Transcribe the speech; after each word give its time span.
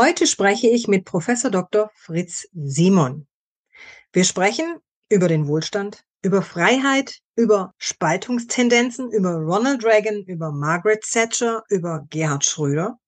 Heute 0.00 0.28
spreche 0.28 0.68
ich 0.68 0.86
mit 0.86 1.04
Professor 1.04 1.50
Dr. 1.50 1.90
Fritz 1.92 2.46
Simon. 2.54 3.26
Wir 4.12 4.22
sprechen 4.22 4.76
über 5.08 5.26
den 5.26 5.48
Wohlstand, 5.48 6.04
über 6.22 6.40
Freiheit, 6.40 7.18
über 7.34 7.74
Spaltungstendenzen, 7.78 9.10
über 9.10 9.32
Ronald 9.32 9.84
Reagan, 9.84 10.22
über 10.22 10.52
Margaret 10.52 11.02
Thatcher, 11.02 11.64
über 11.68 12.06
Gerhard 12.10 12.44
Schröder, 12.44 13.00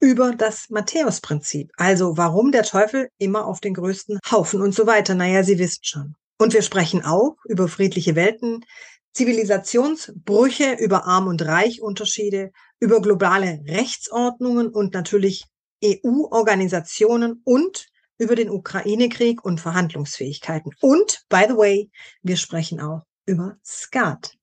über 0.00 0.34
das 0.34 0.68
Matthäus-Prinzip, 0.68 1.70
also 1.78 2.14
warum 2.18 2.52
der 2.52 2.64
Teufel 2.64 3.08
immer 3.16 3.46
auf 3.46 3.60
den 3.60 3.72
größten 3.72 4.18
Haufen 4.30 4.60
und 4.60 4.74
so 4.74 4.86
weiter. 4.86 5.14
Naja, 5.14 5.42
Sie 5.42 5.58
wissen 5.58 5.80
schon. 5.82 6.14
Und 6.38 6.52
wir 6.52 6.60
sprechen 6.60 7.06
auch 7.06 7.36
über 7.46 7.68
friedliche 7.68 8.16
Welten, 8.16 8.66
Zivilisationsbrüche, 9.14 10.74
über 10.78 11.06
Arm- 11.06 11.28
und 11.28 11.40
Reich-Unterschiede, 11.40 12.50
über 12.80 13.00
globale 13.00 13.62
Rechtsordnungen 13.66 14.68
und 14.68 14.92
natürlich 14.92 15.46
EU-Organisationen 15.84 17.40
und 17.44 17.88
über 18.18 18.36
den 18.36 18.50
Ukraine-Krieg 18.50 19.44
und 19.44 19.60
Verhandlungsfähigkeiten. 19.60 20.72
Und, 20.80 21.24
by 21.28 21.44
the 21.48 21.56
way, 21.56 21.90
wir 22.22 22.36
sprechen 22.36 22.80
auch 22.80 23.02
über 23.26 23.56
Skat. 23.64 24.36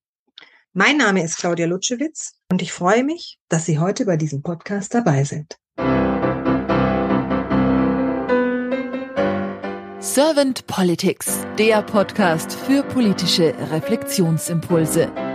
Mein 0.73 0.97
Name 0.97 1.23
ist 1.23 1.37
Claudia 1.37 1.65
Lutschewitz 1.65 2.35
und 2.51 2.61
ich 2.61 2.71
freue 2.71 3.03
mich, 3.03 3.39
dass 3.49 3.65
Sie 3.65 3.79
heute 3.79 4.05
bei 4.05 4.17
diesem 4.17 4.43
Podcast 4.43 4.93
dabei 4.93 5.23
sind. 5.23 5.57
Servant 9.99 10.65
Politics, 10.67 11.39
der 11.57 11.81
Podcast 11.81 12.53
für 12.53 12.83
politische 12.83 13.53
Reflexionsimpulse. 13.71 15.28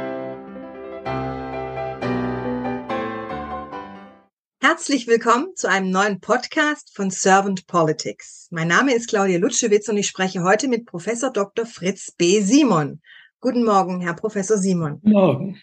Herzlich 4.74 5.06
willkommen 5.06 5.54
zu 5.54 5.68
einem 5.68 5.90
neuen 5.90 6.18
Podcast 6.18 6.96
von 6.96 7.08
Servant 7.08 7.68
Politics. 7.68 8.48
Mein 8.50 8.66
Name 8.66 8.92
ist 8.92 9.08
Claudia 9.08 9.38
Lutschewitz 9.38 9.88
und 9.88 9.96
ich 9.96 10.08
spreche 10.08 10.42
heute 10.42 10.66
mit 10.66 10.84
Professor 10.84 11.30
Dr. 11.30 11.64
Fritz 11.64 12.10
B. 12.10 12.40
Simon. 12.40 13.00
Guten 13.38 13.64
Morgen, 13.64 14.00
Herr 14.00 14.14
Professor 14.14 14.58
Simon. 14.58 14.94
Guten 14.94 15.12
Morgen. 15.12 15.62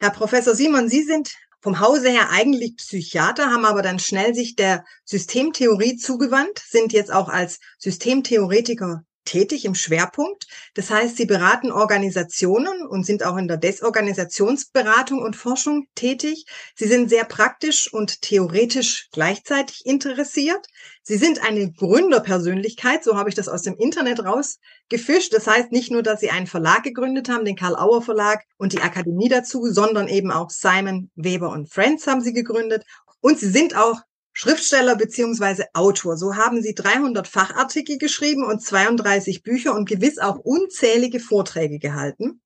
Herr 0.00 0.10
Professor 0.10 0.52
Simon, 0.56 0.88
Sie 0.88 1.04
sind 1.04 1.32
vom 1.60 1.78
Hause 1.78 2.10
her 2.10 2.30
eigentlich 2.30 2.76
Psychiater, 2.76 3.52
haben 3.52 3.64
aber 3.64 3.82
dann 3.82 4.00
schnell 4.00 4.34
sich 4.34 4.56
der 4.56 4.84
Systemtheorie 5.04 5.96
zugewandt, 5.96 6.58
sind 6.58 6.92
jetzt 6.92 7.12
auch 7.12 7.28
als 7.28 7.60
Systemtheoretiker 7.78 9.04
tätig 9.24 9.64
im 9.64 9.74
Schwerpunkt. 9.74 10.46
Das 10.74 10.90
heißt, 10.90 11.16
sie 11.16 11.26
beraten 11.26 11.70
Organisationen 11.70 12.86
und 12.86 13.04
sind 13.04 13.24
auch 13.24 13.36
in 13.36 13.48
der 13.48 13.56
Desorganisationsberatung 13.56 15.22
und 15.22 15.36
Forschung 15.36 15.86
tätig. 15.94 16.46
Sie 16.76 16.86
sind 16.86 17.08
sehr 17.08 17.24
praktisch 17.24 17.92
und 17.92 18.22
theoretisch 18.22 19.08
gleichzeitig 19.12 19.86
interessiert. 19.86 20.66
Sie 21.02 21.16
sind 21.16 21.42
eine 21.42 21.72
Gründerpersönlichkeit, 21.72 23.02
so 23.02 23.16
habe 23.16 23.28
ich 23.28 23.34
das 23.34 23.48
aus 23.48 23.62
dem 23.62 23.76
Internet 23.76 24.24
rausgefischt. 24.24 25.32
Das 25.32 25.46
heißt 25.46 25.72
nicht 25.72 25.90
nur, 25.90 26.02
dass 26.02 26.20
Sie 26.20 26.30
einen 26.30 26.46
Verlag 26.46 26.82
gegründet 26.82 27.28
haben, 27.28 27.44
den 27.44 27.56
Karl 27.56 27.76
Auer 27.76 28.02
Verlag 28.02 28.44
und 28.56 28.72
die 28.72 28.80
Akademie 28.80 29.28
dazu, 29.28 29.66
sondern 29.66 30.08
eben 30.08 30.30
auch 30.30 30.50
Simon 30.50 31.10
Weber 31.16 31.50
und 31.50 31.72
Friends 31.72 32.06
haben 32.06 32.20
Sie 32.20 32.32
gegründet. 32.32 32.84
Und 33.20 33.38
Sie 33.38 33.50
sind 33.50 33.76
auch 33.76 34.00
Schriftsteller 34.32 34.96
beziehungsweise 34.96 35.66
Autor. 35.74 36.16
So 36.16 36.36
haben 36.36 36.62
Sie 36.62 36.74
300 36.74 37.28
Fachartikel 37.28 37.98
geschrieben 37.98 38.44
und 38.44 38.62
32 38.62 39.42
Bücher 39.42 39.74
und 39.74 39.88
gewiss 39.88 40.18
auch 40.18 40.38
unzählige 40.38 41.20
Vorträge 41.20 41.78
gehalten. 41.78 42.40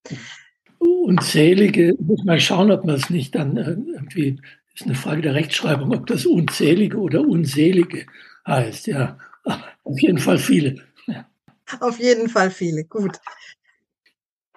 Unzählige, 0.79 1.95
muss 1.99 2.25
mal 2.25 2.41
schauen, 2.41 2.71
ob 2.71 2.85
man 2.85 2.97
es 2.97 3.09
nicht 3.09 3.35
dann 3.35 3.57
äh, 3.57 3.71
irgendwie, 3.71 4.41
ist 4.75 4.85
eine 4.85 4.95
Frage 4.95 5.23
der 5.23 5.35
Rechtschreibung, 5.35 5.95
ob 5.95 6.07
das 6.07 6.27
unzählige 6.27 6.99
oder 6.99 7.21
unselige 7.21 8.07
heißt. 8.47 8.89
Ja, 8.89 9.19
auf 9.85 10.01
jeden 10.01 10.19
Fall 10.19 10.39
viele. 10.39 10.83
Ja. 11.07 11.27
Auf 11.81 11.99
jeden 11.99 12.29
Fall 12.29 12.51
viele, 12.51 12.85
gut. 12.85 13.19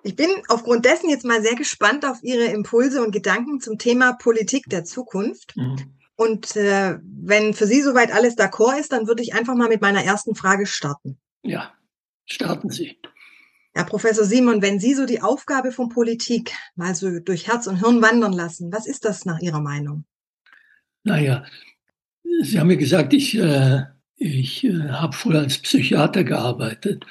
Ich 0.03 0.15
bin 0.15 0.29
aufgrund 0.47 0.85
dessen 0.85 1.09
jetzt 1.09 1.25
mal 1.25 1.41
sehr 1.41 1.55
gespannt 1.55 2.05
auf 2.05 2.23
Ihre 2.23 2.45
Impulse 2.45 3.03
und 3.03 3.11
Gedanken 3.11 3.59
zum 3.59 3.77
Thema 3.77 4.13
Politik 4.13 4.65
der 4.69 4.85
Zukunft. 4.85 5.55
Mhm. 5.57 5.98
Und 6.19 6.57
äh, 6.57 6.97
wenn 7.01 7.53
für 7.53 7.65
Sie 7.65 7.81
soweit 7.81 8.11
alles 8.13 8.37
d'accord 8.37 8.77
ist, 8.77 8.91
dann 8.91 9.07
würde 9.07 9.23
ich 9.23 9.35
einfach 9.35 9.55
mal 9.55 9.69
mit 9.69 9.79
meiner 9.79 10.03
ersten 10.03 10.35
Frage 10.35 10.65
starten. 10.65 11.17
Ja, 11.43 11.71
starten 12.25 12.69
Sie. 12.69 12.97
Herr 13.73 13.85
Professor 13.85 14.25
Simon, 14.25 14.61
wenn 14.61 14.81
Sie 14.81 14.95
so 14.95 15.05
die 15.05 15.21
Aufgabe 15.21 15.71
von 15.71 15.87
Politik 15.87 16.51
mal 16.75 16.93
so 16.93 17.21
durch 17.21 17.47
Herz 17.47 17.67
und 17.67 17.77
Hirn 17.77 18.01
wandern 18.01 18.33
lassen, 18.33 18.69
was 18.73 18.85
ist 18.85 19.05
das 19.05 19.23
nach 19.23 19.39
Ihrer 19.39 19.61
Meinung? 19.61 20.03
Naja, 21.05 21.45
Sie 22.41 22.59
haben 22.59 22.67
mir 22.67 22.75
gesagt, 22.75 23.13
ich, 23.13 23.37
äh, 23.37 23.83
ich 24.17 24.65
äh, 24.65 24.89
habe 24.89 25.15
früher 25.15 25.39
als 25.39 25.59
Psychiater 25.59 26.25
gearbeitet 26.25 27.05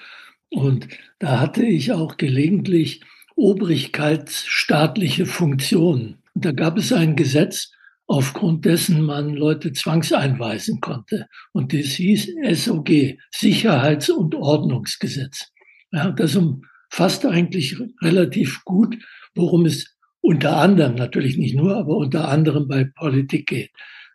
und 0.50 0.86
da 1.18 1.40
hatte 1.40 1.64
ich 1.64 1.92
auch 1.92 2.18
gelegentlich 2.18 3.00
obrigkeitsstaatliche 3.36 5.24
Funktionen. 5.24 6.22
Und 6.34 6.44
da 6.44 6.52
gab 6.52 6.76
es 6.76 6.92
ein 6.92 7.16
Gesetz, 7.16 7.72
aufgrund 8.08 8.64
dessen 8.64 9.02
man 9.02 9.34
Leute 9.34 9.72
zwangseinweisen 9.72 10.80
konnte. 10.80 11.26
Und 11.52 11.72
das 11.72 11.86
hieß 11.86 12.34
SOG, 12.54 13.18
Sicherheits- 13.30 14.10
und 14.10 14.34
Ordnungsgesetz. 14.34 15.52
Ja, 15.92 16.10
das 16.10 16.34
umfasst 16.34 17.26
eigentlich 17.26 17.76
relativ 18.02 18.64
gut, 18.64 18.96
worum 19.34 19.66
es 19.66 19.94
unter 20.20 20.56
anderem, 20.56 20.96
natürlich 20.96 21.36
nicht 21.36 21.54
nur, 21.54 21.76
aber 21.76 21.96
unter 21.96 22.28
anderem 22.28 22.66
bei 22.66 22.84
Politik 22.84 23.46
geht. 23.46 23.70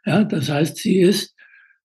Ja, 0.06 0.24
das 0.24 0.50
heißt, 0.50 0.78
sie 0.78 1.00
ist, 1.00 1.36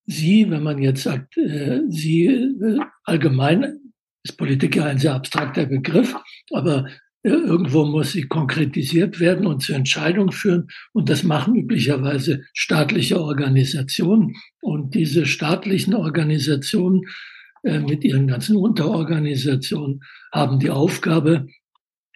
sie, 0.07 0.51
wenn 0.51 0.63
man 0.63 0.83
jetzt 0.83 1.03
sagt, 1.03 1.37
äh, 1.37 1.83
sie 1.89 2.27
äh, 2.27 2.79
allgemein 3.05 3.93
ist 4.25 4.37
Politik 4.37 4.77
ja 4.77 4.87
ein 4.87 4.99
sehr 4.99 5.15
abstrakter 5.15 5.67
Begriff, 5.67 6.17
aber 6.53 6.89
Irgendwo 7.31 7.85
muss 7.85 8.13
sie 8.13 8.23
konkretisiert 8.23 9.21
werden 9.21 9.47
und 9.47 9.63
zur 9.63 9.77
Entscheidung 9.77 10.33
führen. 10.33 10.69
Und 10.93 11.09
das 11.09 11.23
machen 11.23 11.55
üblicherweise 11.57 12.43
staatliche 12.55 13.21
Organisationen. 13.21 14.35
Und 14.61 14.95
diese 14.95 15.27
staatlichen 15.27 15.95
Organisationen 15.95 17.03
äh, 17.63 17.81
mit 17.81 18.05
ihren 18.05 18.27
ganzen 18.29 18.57
Unterorganisationen 18.57 20.01
haben 20.33 20.59
die 20.59 20.71
Aufgabe, 20.71 21.47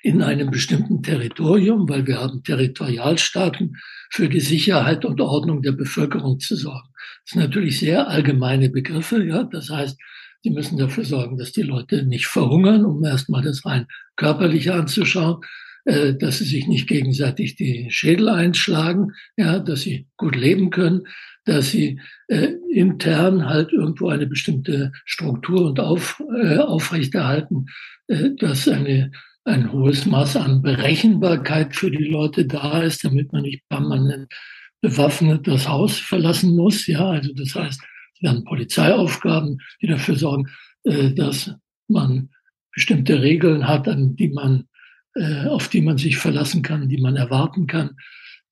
in 0.02 0.20
einem 0.20 0.50
bestimmten 0.50 1.02
Territorium, 1.02 1.88
weil 1.88 2.06
wir 2.06 2.20
haben 2.20 2.42
Territorialstaaten, 2.42 3.76
für 4.10 4.28
die 4.28 4.40
Sicherheit 4.40 5.04
und 5.04 5.20
Ordnung 5.20 5.62
der 5.62 5.72
Bevölkerung 5.72 6.40
zu 6.40 6.56
sorgen. 6.56 6.88
Das 7.24 7.32
sind 7.32 7.42
natürlich 7.42 7.78
sehr 7.78 8.08
allgemeine 8.08 8.68
Begriffe. 8.68 9.24
Ja, 9.24 9.44
das 9.44 9.70
heißt, 9.70 9.96
Sie 10.42 10.50
müssen 10.50 10.76
dafür 10.76 11.04
sorgen, 11.04 11.36
dass 11.36 11.52
die 11.52 11.62
Leute 11.62 12.04
nicht 12.04 12.26
verhungern, 12.26 12.84
um 12.84 13.04
erstmal 13.04 13.42
das 13.42 13.64
rein 13.64 13.86
körperliche 14.16 14.74
anzuschauen, 14.74 15.42
äh, 15.84 16.14
dass 16.14 16.38
sie 16.38 16.44
sich 16.44 16.66
nicht 16.66 16.88
gegenseitig 16.88 17.56
die 17.56 17.86
Schädel 17.90 18.28
einschlagen, 18.28 19.12
ja, 19.36 19.58
dass 19.58 19.82
sie 19.82 20.08
gut 20.16 20.36
leben 20.36 20.70
können, 20.70 21.06
dass 21.44 21.70
sie 21.70 22.00
äh, 22.28 22.48
intern 22.72 23.48
halt 23.48 23.72
irgendwo 23.72 24.08
eine 24.08 24.26
bestimmte 24.26 24.92
Struktur 25.04 25.66
und 25.66 25.80
auf, 25.80 26.22
äh, 26.42 26.58
aufrechterhalten, 26.58 27.66
äh, 28.08 28.30
dass 28.38 28.68
eine 28.68 29.10
ein 29.44 29.72
hohes 29.72 30.06
Maß 30.06 30.36
an 30.36 30.62
Berechenbarkeit 30.62 31.74
für 31.74 31.90
die 31.90 32.04
Leute 32.04 32.46
da 32.46 32.82
ist, 32.82 33.04
damit 33.04 33.32
man 33.32 33.42
nicht 33.42 33.68
permanent 33.68 34.32
bewaffnet 34.80 35.46
das 35.46 35.68
Haus 35.68 35.98
verlassen 35.98 36.56
muss. 36.56 36.86
Ja, 36.86 37.10
also 37.10 37.32
das 37.34 37.54
heißt, 37.54 37.80
wir 38.22 38.30
haben 38.30 38.44
Polizeiaufgaben, 38.44 39.58
die 39.82 39.88
dafür 39.88 40.16
sorgen, 40.16 40.48
äh, 40.84 41.12
dass 41.12 41.54
man 41.88 42.30
bestimmte 42.72 43.20
Regeln 43.20 43.68
hat, 43.68 43.88
an 43.88 44.16
die 44.16 44.28
man, 44.28 44.68
äh, 45.14 45.46
auf 45.46 45.68
die 45.68 45.82
man 45.82 45.98
sich 45.98 46.16
verlassen 46.16 46.62
kann, 46.62 46.88
die 46.88 47.00
man 47.00 47.16
erwarten 47.16 47.66
kann. 47.66 47.96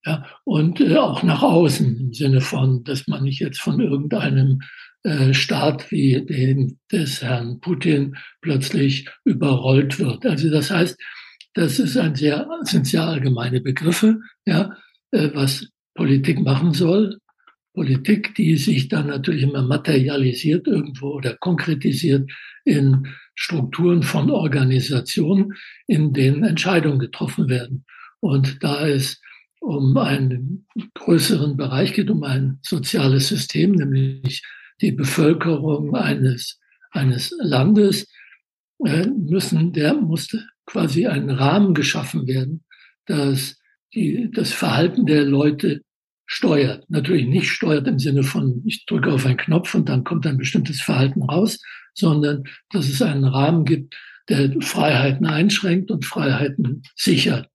Ja, 0.05 0.27
und 0.45 0.81
äh, 0.81 0.97
auch 0.97 1.23
nach 1.23 1.43
außen 1.43 1.99
im 1.99 2.13
Sinne 2.13 2.41
von, 2.41 2.85
dass 2.85 3.07
man 3.07 3.23
nicht 3.23 3.41
jetzt 3.41 3.61
von 3.61 3.81
irgendeinem 3.81 4.61
Staat 5.33 5.91
wie 5.91 6.27
dem 6.27 6.79
des 6.93 7.23
Herrn 7.23 7.59
Putin 7.61 8.19
plötzlich 8.43 9.09
überrollt 9.25 9.99
wird. 9.99 10.27
Also 10.27 10.51
das 10.51 10.71
heißt, 10.71 11.01
das 11.55 11.79
ist 11.79 11.97
ein 11.97 12.15
sehr, 12.15 12.47
sind 12.65 12.87
sehr 12.87 13.05
allgemeine 13.05 13.63
Begriffe, 13.63 14.21
ja, 14.45 14.77
was 15.11 15.67
Politik 15.95 16.41
machen 16.41 16.75
soll. 16.75 17.19
Politik, 17.73 18.35
die 18.35 18.57
sich 18.57 18.89
dann 18.89 19.07
natürlich 19.07 19.43
immer 19.43 19.63
materialisiert 19.63 20.67
irgendwo 20.67 21.15
oder 21.15 21.37
konkretisiert 21.37 22.31
in 22.65 23.07
Strukturen 23.35 24.03
von 24.03 24.31
Organisationen, 24.31 25.55
in 25.87 26.13
denen 26.13 26.45
Entscheidungen 26.45 26.99
getroffen 26.99 27.49
werden. 27.49 27.85
Und 28.21 28.63
da 28.63 28.87
es 28.87 29.21
um 29.61 29.97
einen 29.97 30.67
größeren 30.95 31.57
Bereich 31.57 31.93
geht, 31.93 32.11
um 32.11 32.25
ein 32.25 32.59
soziales 32.63 33.29
System, 33.29 33.73
nämlich 33.73 34.43
die 34.81 34.93
Bevölkerung 34.93 35.95
eines, 35.95 36.59
eines 36.91 37.35
Landes, 37.39 38.09
äh, 38.85 39.07
müssen, 39.07 39.73
der 39.73 39.95
musste 39.95 40.47
quasi 40.67 41.07
ein 41.07 41.31
Rahmen 41.31 41.75
geschaffen 41.75 42.27
werden, 42.27 42.65
dass 43.07 43.59
die, 43.95 44.31
das 44.33 44.53
Verhalten 44.53 45.05
der 45.07 45.25
Leute 45.25 45.83
steuert. 46.33 46.89
Natürlich 46.89 47.27
nicht 47.27 47.51
steuert 47.51 47.89
im 47.89 47.99
Sinne 47.99 48.23
von, 48.23 48.63
ich 48.65 48.87
drücke 48.87 49.13
auf 49.13 49.27
einen 49.27 49.37
Knopf 49.37 49.75
und 49.75 49.89
dann 49.89 50.05
kommt 50.05 50.27
ein 50.29 50.39
bestimmtes 50.39 50.81
Verhalten 50.81 51.23
raus, 51.25 51.59
sondern 51.93 52.45
dass 52.71 52.89
es 52.89 53.03
einen 53.03 53.25
Rahmen 53.25 53.65
gibt, 53.65 53.97
der 54.29 54.55
Freiheiten 54.61 55.27
einschränkt 55.27 55.91
und 55.91 56.05
Freiheiten 56.05 56.85
sichert. 56.95 57.49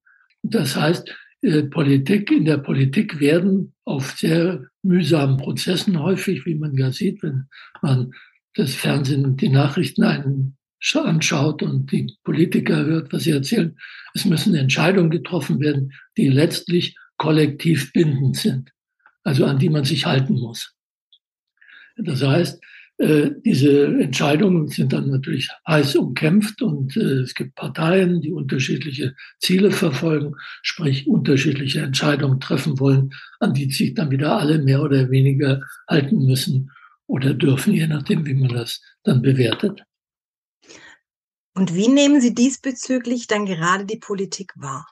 Das 0.43 0.75
heißt, 0.75 1.09
äh, 1.41 1.63
Politik, 1.63 2.29
in 2.31 2.43
der 2.43 2.57
Politik 2.57 3.21
werden 3.21 3.73
auf 3.85 4.11
sehr 4.11 4.65
mühsamen 4.83 5.37
Prozessen 5.37 5.97
häufig, 6.01 6.45
wie 6.45 6.55
man 6.55 6.75
ja 6.75 6.91
sieht, 6.91 7.23
wenn 7.23 7.45
man 7.81 8.11
das 8.55 8.75
Fernsehen 8.75 9.25
und 9.25 9.39
die 9.39 9.49
Nachrichten 9.49 10.03
anschaut 10.03 11.63
und 11.63 11.91
die 11.93 12.13
Politiker 12.25 12.85
hört, 12.85 13.13
was 13.13 13.23
sie 13.23 13.31
erzählen. 13.31 13.77
Es 14.13 14.25
müssen 14.25 14.53
Entscheidungen 14.53 15.11
getroffen 15.11 15.61
werden, 15.61 15.93
die 16.17 16.27
letztlich 16.27 16.97
kollektiv 17.17 17.91
bindend 17.93 18.37
sind, 18.37 18.71
also 19.23 19.45
an 19.45 19.59
die 19.59 19.69
man 19.69 19.85
sich 19.85 20.05
halten 20.05 20.33
muss. 20.33 20.73
Das 21.97 22.21
heißt, 22.21 22.61
äh, 22.97 23.31
diese 23.43 23.87
Entscheidungen 23.87 24.69
sind 24.69 24.93
dann 24.93 25.09
natürlich 25.09 25.49
heiß 25.67 25.97
umkämpft 25.97 26.61
und 26.61 26.95
äh, 26.95 27.21
es 27.21 27.33
gibt 27.33 27.55
Parteien, 27.55 28.21
die 28.21 28.31
unterschiedliche 28.31 29.15
Ziele 29.39 29.71
verfolgen, 29.71 30.35
sprich 30.61 31.05
unterschiedliche 31.05 31.81
Entscheidungen 31.81 32.39
treffen 32.39 32.79
wollen, 32.79 33.13
an 33.41 33.53
die 33.53 33.69
sich 33.69 33.95
dann 33.95 34.11
wieder 34.11 34.37
alle 34.37 34.59
mehr 34.59 34.81
oder 34.81 35.09
weniger 35.09 35.61
halten 35.89 36.25
müssen 36.25 36.71
oder 37.05 37.33
dürfen, 37.33 37.73
je 37.73 37.87
nachdem, 37.87 38.25
wie 38.25 38.33
man 38.33 38.49
das 38.49 38.81
dann 39.03 39.21
bewertet. 39.21 39.83
Und 41.53 41.73
wie 41.73 41.89
nehmen 41.89 42.21
Sie 42.21 42.33
diesbezüglich 42.33 43.27
dann 43.27 43.45
gerade 43.45 43.85
die 43.85 43.99
Politik 43.99 44.53
wahr? 44.55 44.87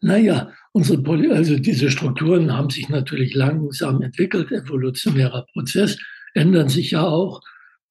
Naja, 0.00 0.52
unsere 0.72 1.02
Poli 1.02 1.30
also 1.30 1.58
diese 1.58 1.90
Strukturen 1.90 2.52
haben 2.52 2.70
sich 2.70 2.88
natürlich 2.88 3.34
langsam 3.34 4.02
entwickelt, 4.02 4.52
evolutionärer 4.52 5.46
Prozess, 5.52 5.98
ändern 6.34 6.68
sich 6.68 6.92
ja 6.92 7.02
auch. 7.02 7.40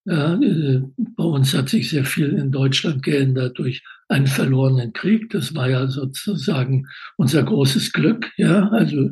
Äh, 0.05 0.81
bei 1.15 1.23
uns 1.23 1.53
hat 1.53 1.69
sich 1.69 1.89
sehr 1.89 2.05
viel 2.05 2.33
in 2.33 2.51
Deutschland 2.51 3.03
geändert 3.03 3.57
durch 3.57 3.83
einen 4.09 4.27
verlorenen 4.27 4.93
Krieg. 4.93 5.29
Das 5.29 5.55
war 5.55 5.69
ja 5.69 5.87
sozusagen 5.87 6.87
unser 7.17 7.43
großes 7.43 7.93
Glück. 7.93 8.29
Ja, 8.37 8.69
also 8.69 9.11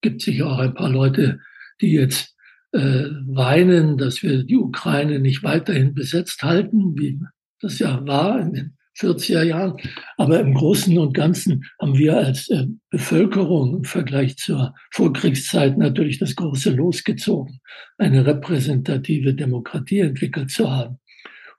gibt 0.00 0.22
sich 0.22 0.42
auch 0.42 0.58
ein 0.58 0.74
paar 0.74 0.90
Leute, 0.90 1.40
die 1.80 1.92
jetzt 1.92 2.34
äh, 2.72 3.06
weinen, 3.26 3.98
dass 3.98 4.22
wir 4.22 4.44
die 4.44 4.56
Ukraine 4.56 5.18
nicht 5.18 5.42
weiterhin 5.42 5.94
besetzt 5.94 6.42
halten, 6.42 6.96
wie 6.96 7.20
das 7.60 7.78
ja 7.78 8.06
war 8.06 8.40
in 8.40 8.52
den 8.52 8.77
40er 8.98 9.42
Jahren. 9.42 9.76
Aber 10.16 10.40
im 10.40 10.54
Großen 10.54 10.96
und 10.98 11.14
Ganzen 11.14 11.64
haben 11.80 11.96
wir 11.96 12.16
als 12.16 12.48
äh, 12.48 12.66
Bevölkerung 12.90 13.78
im 13.78 13.84
Vergleich 13.84 14.36
zur 14.36 14.74
Vorkriegszeit 14.92 15.78
natürlich 15.78 16.18
das 16.18 16.34
große 16.36 16.70
losgezogen, 16.70 17.60
eine 17.96 18.26
repräsentative 18.26 19.34
Demokratie 19.34 20.00
entwickelt 20.00 20.50
zu 20.50 20.70
haben. 20.70 20.98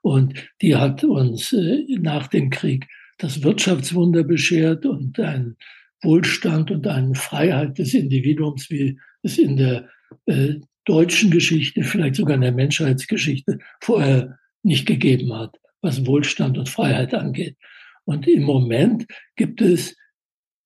Und 0.02 0.34
die 0.62 0.76
hat 0.76 1.04
uns 1.04 1.52
äh, 1.52 1.84
nach 2.00 2.28
dem 2.28 2.50
Krieg 2.50 2.86
das 3.18 3.42
Wirtschaftswunder 3.42 4.24
beschert 4.24 4.86
und 4.86 5.18
einen 5.20 5.56
Wohlstand 6.02 6.70
und 6.70 6.86
eine 6.86 7.14
Freiheit 7.14 7.78
des 7.78 7.92
Individuums, 7.92 8.70
wie 8.70 8.98
es 9.22 9.36
in 9.36 9.56
der 9.56 9.88
äh, 10.24 10.54
deutschen 10.86 11.30
Geschichte, 11.30 11.82
vielleicht 11.82 12.16
sogar 12.16 12.36
in 12.36 12.40
der 12.40 12.52
Menschheitsgeschichte 12.52 13.58
vorher 13.80 14.38
nicht 14.62 14.86
gegeben 14.86 15.34
hat 15.34 15.59
was 15.82 16.06
Wohlstand 16.06 16.58
und 16.58 16.68
Freiheit 16.68 17.14
angeht. 17.14 17.56
Und 18.04 18.26
im 18.26 18.42
Moment 18.42 19.06
gibt 19.36 19.60
es 19.60 19.96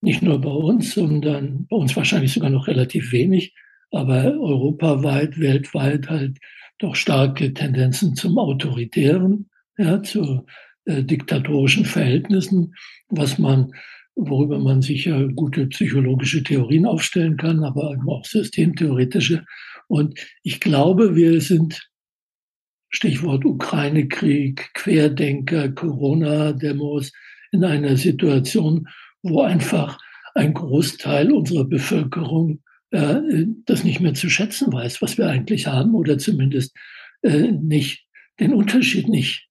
nicht 0.00 0.22
nur 0.22 0.40
bei 0.40 0.50
uns, 0.50 0.94
sondern 0.94 1.66
bei 1.66 1.76
uns 1.76 1.96
wahrscheinlich 1.96 2.32
sogar 2.32 2.50
noch 2.50 2.69
relativ 2.69 3.12
wenig, 3.12 3.55
aber 3.90 4.38
europaweit, 4.38 5.38
weltweit 5.38 6.08
halt 6.08 6.38
doch 6.78 6.94
starke 6.94 7.55
Tendenzen 7.55 8.14
zum 8.14 8.38
Autoritären, 8.38 9.49
ja, 9.78 10.02
zu 10.02 10.44
äh, 10.84 11.02
diktatorischen 11.02 11.84
Verhältnissen, 11.84 12.75
was 13.08 13.38
man, 13.38 13.72
worüber 14.14 14.58
man 14.58 14.82
sicher 14.82 15.28
gute 15.28 15.67
psychologische 15.69 16.43
Theorien 16.43 16.87
aufstellen 16.87 17.37
kann, 17.37 17.64
aber 17.64 17.96
auch 18.06 18.25
systemtheoretische. 18.25 19.44
Und 19.88 20.19
ich 20.43 20.60
glaube, 20.60 21.17
wir 21.17 21.40
sind 21.40 21.88
Stichwort 22.94 23.44
Ukraine-Krieg, 23.44 24.70
Querdenker, 24.75 25.69
Corona-Demos, 25.70 27.11
in 27.50 27.64
einer 27.64 27.96
Situation, 27.96 28.88
wo 29.23 29.43
einfach 29.43 29.99
ein 30.35 30.55
Großteil 30.55 31.32
unserer 31.32 31.64
Bevölkerung 31.64 32.62
äh, 32.93 33.20
das 33.67 33.82
nicht 33.82 34.00
mehr 34.00 34.14
zu 34.14 34.31
schätzen 34.31 34.73
weiß, 34.73 35.02
was 35.02 35.19
wir 35.19 35.26
eigentlich 35.26 35.67
haben, 35.67 35.94
oder 35.94 36.19
zumindest 36.19 36.76
äh, 37.23 37.50
nicht 37.50 38.06
den 38.38 38.55
Unterschied 38.55 39.08
nicht 39.08 39.49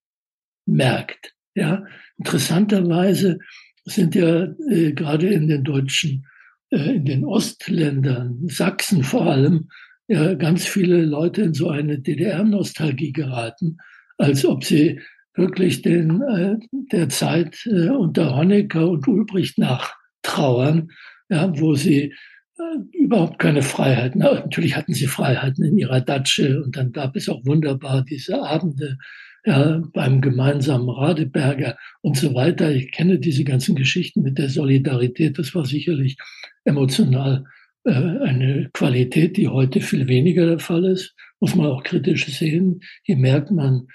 merkt. 0.65 1.33
Ja, 1.53 1.85
interessanterweise 2.17 3.39
sind 3.83 4.15
ja 4.15 4.53
äh, 4.69 4.93
gerade 4.93 5.27
in 5.27 5.49
den 5.49 5.65
deutschen, 5.65 6.25
äh, 6.69 6.95
in 6.95 7.03
den 7.03 7.25
Ostländern, 7.25 8.47
Sachsen 8.47 9.03
vor 9.03 9.25
allem, 9.25 9.69
ja 10.07 10.33
ganz 10.35 10.65
viele 10.65 11.03
Leute 11.05 11.43
in 11.43 11.53
so 11.53 11.69
eine 11.69 11.99
DDR-Nostalgie 11.99 13.13
geraten, 13.13 13.77
als 14.17 14.45
ob 14.45 14.63
sie 14.63 14.99
wirklich 15.35 15.81
den, 15.81 16.21
äh, 16.21 16.57
der 16.91 17.09
Zeit 17.09 17.65
äh, 17.65 17.89
unter 17.89 18.35
Honecker 18.35 18.89
und 18.89 19.07
Ulbricht 19.07 19.57
nachtrauern, 19.57 20.89
ja, 21.29 21.51
wo 21.59 21.75
sie 21.75 22.13
äh, 22.57 22.97
überhaupt 22.97 23.39
keine 23.39 23.63
Freiheiten. 23.63 24.21
Na, 24.21 24.33
natürlich 24.33 24.75
hatten 24.75 24.93
sie 24.93 25.07
Freiheiten 25.07 25.65
in 25.65 25.77
ihrer 25.77 26.01
Datsche 26.01 26.63
und 26.63 26.75
dann 26.75 26.91
gab 26.91 27.15
es 27.15 27.29
auch 27.29 27.43
wunderbar 27.45 28.03
diese 28.03 28.41
Abende 28.41 28.97
ja, 29.45 29.81
beim 29.93 30.21
gemeinsamen 30.21 30.89
Radeberger 30.89 31.77
und 32.01 32.15
so 32.15 32.33
weiter. 32.33 32.71
Ich 32.71 32.91
kenne 32.91 33.19
diese 33.19 33.43
ganzen 33.43 33.75
Geschichten 33.75 34.21
mit 34.21 34.37
der 34.37 34.49
Solidarität. 34.49 35.37
Das 35.37 35.53
war 35.53 35.65
sicherlich 35.65 36.17
emotional 36.63 37.43
eine 37.85 38.69
Qualität, 38.73 39.37
die 39.37 39.47
heute 39.47 39.81
viel 39.81 40.07
weniger 40.07 40.45
der 40.45 40.59
Fall 40.59 40.85
ist, 40.85 41.15
muss 41.39 41.55
man 41.55 41.67
auch 41.67 41.83
kritisch 41.83 42.25
sehen. 42.27 42.81
Je 43.03 43.15
merkt 43.15 43.51
man 43.51 43.87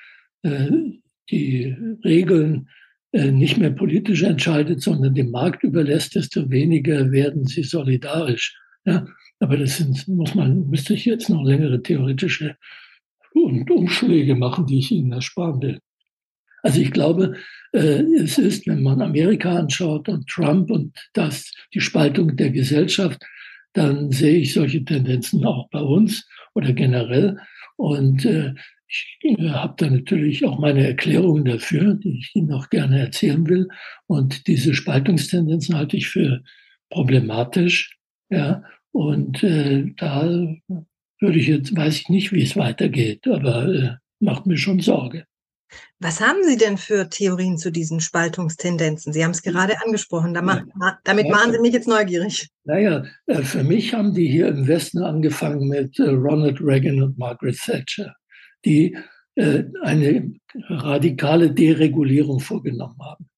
äh, 0.43 0.71
die 1.31 1.75
Regeln 2.05 2.69
äh, 3.13 3.31
nicht 3.31 3.57
mehr 3.57 3.71
politisch 3.71 4.23
entscheidet, 4.23 4.83
sondern 4.83 5.15
dem 5.15 5.31
Markt 5.31 5.65
überlässt, 5.65 6.15
desto 6.15 6.51
weniger 6.51 7.11
werden 7.11 7.47
sie 7.47 7.63
solidarisch. 7.63 8.55
Ja, 8.85 9.07
aber 9.41 9.57
das 9.57 9.79
sind, 9.79 10.07
muss 10.09 10.35
man, 10.35 10.69
müsste 10.69 10.95
ich 10.95 11.05
jetzt 11.05 11.31
noch 11.31 11.43
längere 11.45 11.83
theoretische 11.83 12.57
und 13.33 13.71
Umschläge 13.71 14.35
machen, 14.35 14.67
die 14.67 14.79
ich 14.79 14.91
Ihnen 14.91 15.13
ersparen 15.13 15.63
will. 15.63 15.79
Also 16.63 16.81
ich 16.81 16.91
glaube, 16.91 17.37
äh, 17.73 18.03
es 18.19 18.39
ist, 18.39 18.67
wenn 18.67 18.83
man 18.83 19.01
Amerika 19.01 19.57
anschaut 19.57 20.09
und 20.09 20.29
Trump 20.29 20.71
und 20.71 20.97
das, 21.13 21.53
die 21.73 21.81
Spaltung 21.81 22.37
der 22.37 22.51
Gesellschaft, 22.51 23.25
dann 23.73 24.11
sehe 24.11 24.39
ich 24.39 24.55
solche 24.55 24.85
Tendenzen 24.85 25.45
auch 25.45 25.69
bei 25.71 25.81
uns 25.81 26.29
oder 26.55 26.73
generell. 26.73 27.39
Und 27.77 28.25
äh, 28.25 28.55
ich 28.89 29.19
äh, 29.23 29.51
habe 29.51 29.75
da 29.77 29.91
natürlich 29.91 30.45
auch 30.45 30.59
meine 30.59 30.87
Erklärungen 30.87 31.45
dafür, 31.45 31.95
die 31.95 32.19
ich 32.19 32.35
Ihnen 32.35 32.53
auch 32.53 32.71
gerne 32.71 33.01
erzählen 33.01 33.47
will. 33.49 33.69
Und 34.07 34.47
diese 34.47 34.75
Spaltungstendenzen 34.75 35.77
halte 35.77 35.97
ich 35.97 36.09
für 36.09 36.43
problematisch. 36.91 37.97
Ja, 38.31 38.63
und 38.93 39.43
äh, 39.43 39.93
da 39.97 40.23
würde 41.21 41.39
ich 41.39 41.47
jetzt, 41.47 41.77
weiß 41.77 42.01
ich 42.01 42.09
nicht, 42.09 42.33
wie 42.33 42.43
es 42.43 42.57
weitergeht, 42.57 43.27
aber 43.29 43.69
äh, 43.69 43.97
macht 44.21 44.47
mir 44.47 44.57
schon 44.57 44.81
Sorge. 44.81 45.25
Was 46.01 46.21
haben 46.21 46.45
Sie 46.45 46.57
denn 46.57 46.79
für 46.79 47.09
Theorien 47.09 47.59
zu 47.59 47.71
diesen 47.71 48.01
Spaltungstendenzen? 48.01 49.13
Sie 49.13 49.25
haben 49.25 49.33
es 49.33 49.43
gerade 49.43 49.75
angesprochen. 49.85 50.33
Damit 50.33 50.67
ja. 51.27 51.31
machen 51.31 51.53
Sie 51.53 51.59
mich 51.61 51.73
jetzt 51.73 51.89
neugierig. 51.89 52.49
Naja, 52.65 53.05
äh, 53.27 53.43
für 53.43 53.65
mich 53.65 53.95
haben 53.95 54.15
die 54.15 54.29
hier 54.29 54.49
im 54.49 54.67
Westen 54.67 55.03
angefangen 55.03 55.69
mit 55.69 55.99
äh, 55.99 56.11
Ronald 56.11 56.61
Reagan 56.61 57.03
und 57.03 57.19
Margaret 57.19 57.59
Thatcher, 57.59 58.15
die 58.65 58.97
äh, 59.35 59.65
eine 59.83 60.33
radikale 60.69 61.51
Deregulierung 61.51 62.41
vorgenommen 62.41 62.99
haben. 63.01 63.29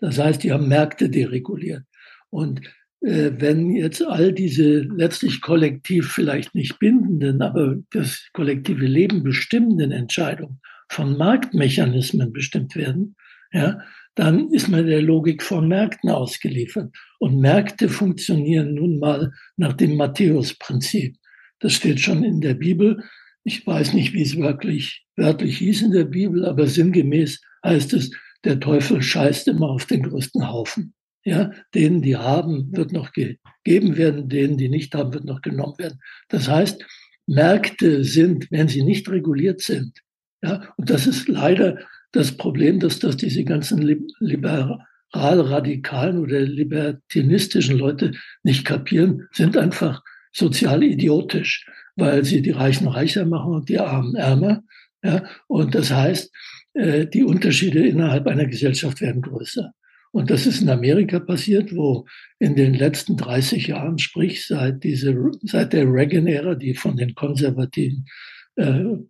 Das 0.00 0.18
heißt, 0.18 0.42
die 0.42 0.52
haben 0.52 0.68
Märkte 0.68 1.10
dereguliert. 1.10 1.84
Und 2.30 2.62
wenn 3.02 3.70
jetzt 3.70 4.02
all 4.02 4.30
diese 4.30 4.80
letztlich 4.80 5.40
kollektiv 5.40 6.12
vielleicht 6.12 6.54
nicht 6.54 6.78
bindenden, 6.78 7.40
aber 7.40 7.76
das 7.92 8.28
kollektive 8.34 8.84
Leben 8.84 9.22
bestimmenden 9.22 9.90
Entscheidungen 9.90 10.60
von 10.90 11.16
Marktmechanismen 11.16 12.32
bestimmt 12.32 12.74
werden, 12.76 13.16
ja, 13.52 13.80
dann 14.16 14.50
ist 14.50 14.68
man 14.68 14.86
der 14.86 15.02
Logik 15.02 15.42
von 15.42 15.68
Märkten 15.68 16.10
ausgeliefert. 16.10 16.94
Und 17.20 17.38
Märkte 17.38 17.88
funktionieren 17.88 18.74
nun 18.74 18.98
mal 18.98 19.32
nach 19.56 19.72
dem 19.72 19.96
Matthäus-Prinzip. 19.96 21.16
Das 21.60 21.74
steht 21.74 22.00
schon 22.00 22.24
in 22.24 22.40
der 22.40 22.54
Bibel. 22.54 23.02
Ich 23.44 23.66
weiß 23.66 23.94
nicht, 23.94 24.12
wie 24.12 24.22
es 24.22 24.36
wirklich 24.36 25.06
wörtlich 25.16 25.58
hieß 25.58 25.82
in 25.82 25.92
der 25.92 26.04
Bibel, 26.04 26.44
aber 26.44 26.66
sinngemäß 26.66 27.40
heißt 27.64 27.92
es, 27.94 28.10
der 28.44 28.58
Teufel 28.58 29.00
scheißt 29.00 29.48
immer 29.48 29.70
auf 29.70 29.86
den 29.86 30.02
größten 30.02 30.48
Haufen. 30.48 30.94
Ja, 31.24 31.50
denen, 31.74 32.02
die 32.02 32.16
haben, 32.16 32.74
wird 32.74 32.92
noch 32.92 33.12
gegeben 33.12 33.96
werden, 33.96 34.28
denen, 34.28 34.56
die 34.56 34.70
nicht 34.70 34.94
haben, 34.94 35.12
wird 35.12 35.24
noch 35.24 35.42
genommen 35.42 35.78
werden. 35.78 36.00
Das 36.28 36.48
heißt, 36.48 36.84
Märkte 37.26 38.04
sind, 38.04 38.50
wenn 38.50 38.68
sie 38.68 38.82
nicht 38.82 39.08
reguliert 39.08 39.60
sind, 39.60 40.00
ja, 40.42 40.72
und 40.76 40.90
das 40.90 41.06
ist 41.06 41.28
leider 41.28 41.78
das 42.12 42.36
Problem, 42.36 42.80
dass, 42.80 42.98
dass 42.98 43.16
diese 43.16 43.44
ganzen 43.44 44.08
liberal-radikalen 44.18 46.18
oder 46.18 46.40
libertinistischen 46.40 47.78
Leute 47.78 48.12
nicht 48.42 48.64
kapieren, 48.64 49.28
sind 49.32 49.56
einfach 49.56 50.02
sozial 50.32 50.82
idiotisch, 50.82 51.68
weil 51.96 52.24
sie 52.24 52.42
die 52.42 52.50
Reichen 52.50 52.88
reicher 52.88 53.26
machen 53.26 53.54
und 53.54 53.68
die 53.68 53.78
Armen 53.78 54.16
ärmer. 54.16 54.62
Ja, 55.02 55.24
und 55.46 55.74
das 55.74 55.90
heißt, 55.90 56.30
äh, 56.74 57.06
die 57.06 57.24
Unterschiede 57.24 57.86
innerhalb 57.86 58.26
einer 58.26 58.46
Gesellschaft 58.46 59.00
werden 59.00 59.22
größer. 59.22 59.72
Und 60.12 60.30
das 60.30 60.46
ist 60.46 60.60
in 60.60 60.68
Amerika 60.68 61.20
passiert, 61.20 61.74
wo 61.74 62.06
in 62.38 62.56
den 62.56 62.74
letzten 62.74 63.16
30 63.16 63.68
Jahren, 63.68 63.98
sprich 63.98 64.46
seit, 64.46 64.82
diese, 64.82 65.16
seit 65.42 65.72
der 65.72 65.84
Reagan-Ära, 65.84 66.56
die 66.56 66.74
von 66.74 66.96
den 66.96 67.14
Konservativen 67.14 68.06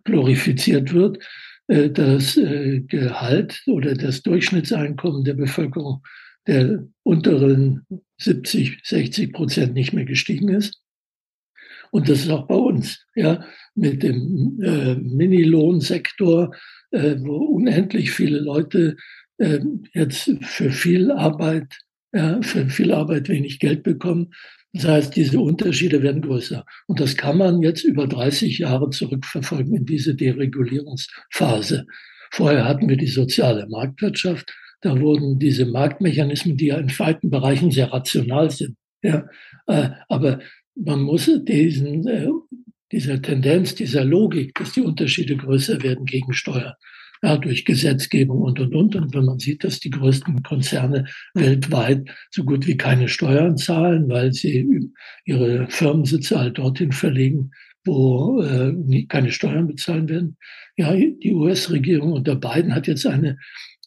glorifiziert 0.04 0.92
wird, 0.92 1.18
äh, 1.70 1.90
das 1.90 2.36
äh, 2.36 2.80
Gehalt 2.80 3.62
oder 3.66 3.94
das 3.94 4.22
Durchschnittseinkommen 4.22 5.24
der 5.24 5.34
Bevölkerung 5.34 6.02
der 6.46 6.84
unteren 7.04 7.86
70, 8.18 8.80
60 8.82 9.32
Prozent 9.32 9.74
nicht 9.74 9.92
mehr 9.92 10.04
gestiegen 10.04 10.48
ist. 10.48 10.80
Und 11.92 12.08
das 12.08 12.20
ist 12.20 12.30
auch 12.30 12.46
bei 12.46 12.54
uns, 12.54 13.04
ja, 13.14 13.44
mit 13.74 14.02
dem 14.02 14.60
äh, 14.62 14.94
Minilohnsektor, 14.96 16.54
äh, 16.90 17.16
wo 17.18 17.36
unendlich 17.36 18.10
viele 18.10 18.40
Leute 18.40 18.96
äh, 19.38 19.60
jetzt 19.92 20.30
für 20.42 20.70
viel 20.70 21.10
Arbeit, 21.10 21.78
ja, 22.12 22.40
für 22.42 22.68
viel 22.68 22.92
Arbeit 22.92 23.28
wenig 23.28 23.60
Geld 23.60 23.82
bekommen. 23.82 24.32
Das 24.72 24.84
heißt, 24.84 25.16
diese 25.16 25.40
Unterschiede 25.40 26.02
werden 26.02 26.22
größer. 26.22 26.64
Und 26.86 27.00
das 27.00 27.16
kann 27.16 27.38
man 27.38 27.60
jetzt 27.60 27.84
über 27.84 28.06
30 28.06 28.58
Jahre 28.58 28.90
zurückverfolgen 28.90 29.74
in 29.74 29.84
diese 29.84 30.14
Deregulierungsphase. 30.14 31.86
Vorher 32.30 32.64
hatten 32.66 32.88
wir 32.88 32.96
die 32.96 33.08
soziale 33.08 33.66
Marktwirtschaft. 33.68 34.52
Da 34.80 34.98
wurden 35.00 35.38
diese 35.38 35.66
Marktmechanismen, 35.66 36.56
die 36.56 36.66
ja 36.66 36.78
in 36.78 36.96
weiten 36.98 37.30
Bereichen 37.30 37.70
sehr 37.70 37.92
rational 37.92 38.50
sind, 38.50 38.76
ja, 39.02 39.26
äh, 39.66 39.90
aber 40.08 40.40
man 40.74 41.00
muss 41.00 41.30
diesen, 41.44 42.06
äh, 42.06 42.28
dieser 42.92 43.20
Tendenz, 43.20 43.74
dieser 43.74 44.04
Logik, 44.04 44.54
dass 44.54 44.72
die 44.72 44.82
Unterschiede 44.82 45.36
größer 45.36 45.82
werden, 45.82 46.04
gegensteuern 46.04 46.74
ja, 47.22 47.36
durch 47.36 47.64
Gesetzgebung 47.64 48.40
und, 48.40 48.60
und, 48.60 48.74
und. 48.74 48.96
Und 48.96 49.14
wenn 49.14 49.24
man 49.24 49.38
sieht, 49.38 49.64
dass 49.64 49.80
die 49.80 49.90
größten 49.90 50.42
Konzerne 50.42 51.06
weltweit 51.34 52.08
so 52.30 52.44
gut 52.44 52.66
wie 52.66 52.76
keine 52.76 53.08
Steuern 53.08 53.56
zahlen, 53.56 54.08
weil 54.08 54.32
sie 54.32 54.90
ihre 55.24 55.66
Firmensitze 55.68 56.38
halt 56.38 56.58
dorthin 56.58 56.92
verlegen, 56.92 57.50
wo 57.84 58.42
äh, 58.42 59.04
keine 59.06 59.32
Steuern 59.32 59.66
bezahlen 59.66 60.08
werden. 60.08 60.36
Ja, 60.76 60.94
die 60.94 61.32
US-Regierung 61.32 62.12
unter 62.12 62.36
Biden 62.36 62.74
hat 62.74 62.86
jetzt 62.86 63.06
eine, 63.06 63.38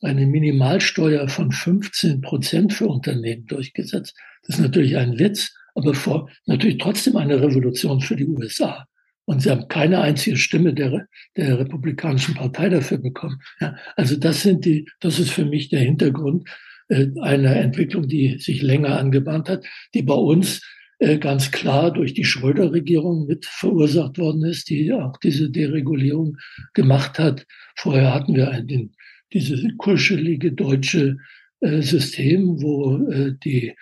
eine 0.02 0.26
Minimalsteuer 0.26 1.28
von 1.28 1.52
15 1.52 2.22
Prozent 2.22 2.74
für 2.74 2.88
Unternehmen 2.88 3.46
durchgesetzt. 3.46 4.16
Das 4.44 4.58
ist 4.58 4.62
natürlich 4.62 4.98
ein 4.98 5.18
Witz, 5.20 5.54
aber 5.76 5.94
vor, 5.94 6.30
natürlich 6.46 6.78
trotzdem 6.78 7.18
eine 7.18 7.42
Revolution 7.42 8.02
für 8.02 8.16
die 8.16 8.28
USA. 8.28 8.88
Und 9.26 9.42
sie 9.42 9.52
haben 9.52 9.68
keine 9.68 10.02
einzige 10.02 10.38
Stimme 10.38 10.74
der, 10.74 11.08
der 11.38 11.60
Republikanischen 11.60 12.36
Partei 12.36 12.70
dafür 12.70 12.98
bekommen. 12.98 13.40
Ja, 13.60 13.76
also 13.96 14.18
das 14.18 14.42
sind 14.42 14.66
die, 14.66 14.88
das 15.00 15.20
ist 15.20 15.32
für 15.32 15.46
mich 15.46 15.70
der 15.70 15.80
Hintergrund 15.80 16.50
äh, 16.90 17.08
einer 17.22 17.56
Entwicklung, 17.56 18.08
die 18.08 18.38
sich 18.40 18.62
länger 18.62 18.98
angebahnt 19.00 19.48
hat, 19.50 19.66
die 19.94 20.04
bei 20.04 20.14
uns 20.14 20.62
äh, 21.00 21.18
ganz 21.18 21.52
klar 21.52 21.92
durch 21.92 22.14
die 22.14 22.26
Schröder-Regierung 22.26 23.26
mit 23.26 23.46
verursacht 23.46 24.18
worden 24.18 24.44
ist, 24.44 24.70
die 24.70 24.92
auch 24.92 25.18
diese 25.18 25.50
Deregulierung 25.50 26.38
gemacht 26.74 27.18
hat. 27.18 27.46
Vorher 27.76 28.14
hatten 28.14 28.36
wir 28.36 28.52
ein, 28.52 28.92
dieses 29.32 29.64
kuschelige 29.78 30.52
deutsche 30.52 31.18
äh, 31.62 31.82
System, 31.82 32.62
wo 32.62 32.98
äh, 33.10 33.34
die 33.44 33.74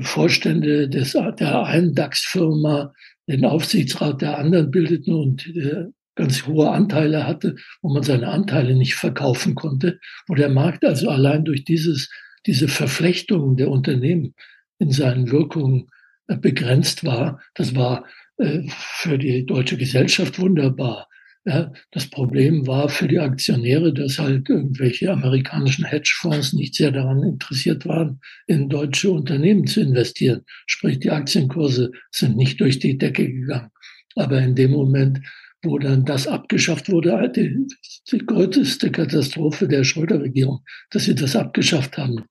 Vorstände 0.00 0.88
des, 0.88 1.12
der 1.12 1.64
einen 1.64 1.94
DAX-Firma 1.94 2.92
den 3.28 3.44
Aufsichtsrat 3.44 4.22
der 4.22 4.38
anderen 4.38 4.70
bildeten 4.70 5.14
und 5.14 5.46
äh, 5.56 5.86
ganz 6.14 6.46
hohe 6.46 6.70
Anteile 6.70 7.26
hatte, 7.26 7.56
wo 7.82 7.92
man 7.92 8.02
seine 8.02 8.28
Anteile 8.28 8.74
nicht 8.74 8.94
verkaufen 8.94 9.54
konnte, 9.54 10.00
wo 10.26 10.34
der 10.34 10.48
Markt 10.48 10.84
also 10.84 11.10
allein 11.10 11.44
durch 11.44 11.64
dieses, 11.64 12.10
diese 12.46 12.68
Verflechtung 12.68 13.56
der 13.56 13.68
Unternehmen 13.70 14.34
in 14.78 14.90
seinen 14.90 15.30
Wirkungen 15.30 15.88
äh, 16.28 16.36
begrenzt 16.36 17.04
war. 17.04 17.40
Das 17.54 17.74
war 17.74 18.06
äh, 18.38 18.62
für 18.68 19.18
die 19.18 19.44
deutsche 19.44 19.76
Gesellschaft 19.76 20.38
wunderbar. 20.38 21.08
Ja, 21.48 21.72
das 21.92 22.10
Problem 22.10 22.66
war 22.66 22.88
für 22.88 23.06
die 23.06 23.20
Aktionäre, 23.20 23.94
dass 23.94 24.18
halt 24.18 24.48
irgendwelche 24.48 25.12
amerikanischen 25.12 25.84
Hedgefonds 25.84 26.52
nicht 26.54 26.74
sehr 26.74 26.90
daran 26.90 27.22
interessiert 27.22 27.86
waren, 27.86 28.20
in 28.48 28.68
deutsche 28.68 29.12
Unternehmen 29.12 29.64
zu 29.64 29.80
investieren. 29.80 30.42
Sprich, 30.66 30.98
die 30.98 31.12
Aktienkurse 31.12 31.92
sind 32.10 32.36
nicht 32.36 32.60
durch 32.60 32.80
die 32.80 32.98
Decke 32.98 33.30
gegangen. 33.30 33.70
Aber 34.16 34.42
in 34.42 34.56
dem 34.56 34.72
Moment, 34.72 35.20
wo 35.62 35.78
dann 35.78 36.04
das 36.04 36.26
abgeschafft 36.26 36.90
wurde, 36.90 37.30
die, 37.36 37.64
die 38.10 38.26
größte 38.26 38.90
Katastrophe 38.90 39.68
der 39.68 39.84
Schröder-Regierung, 39.84 40.64
dass 40.90 41.04
sie 41.04 41.14
das 41.14 41.36
abgeschafft 41.36 41.96
haben. 41.96 42.24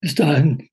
Bis 0.00 0.14
dahin 0.14 0.70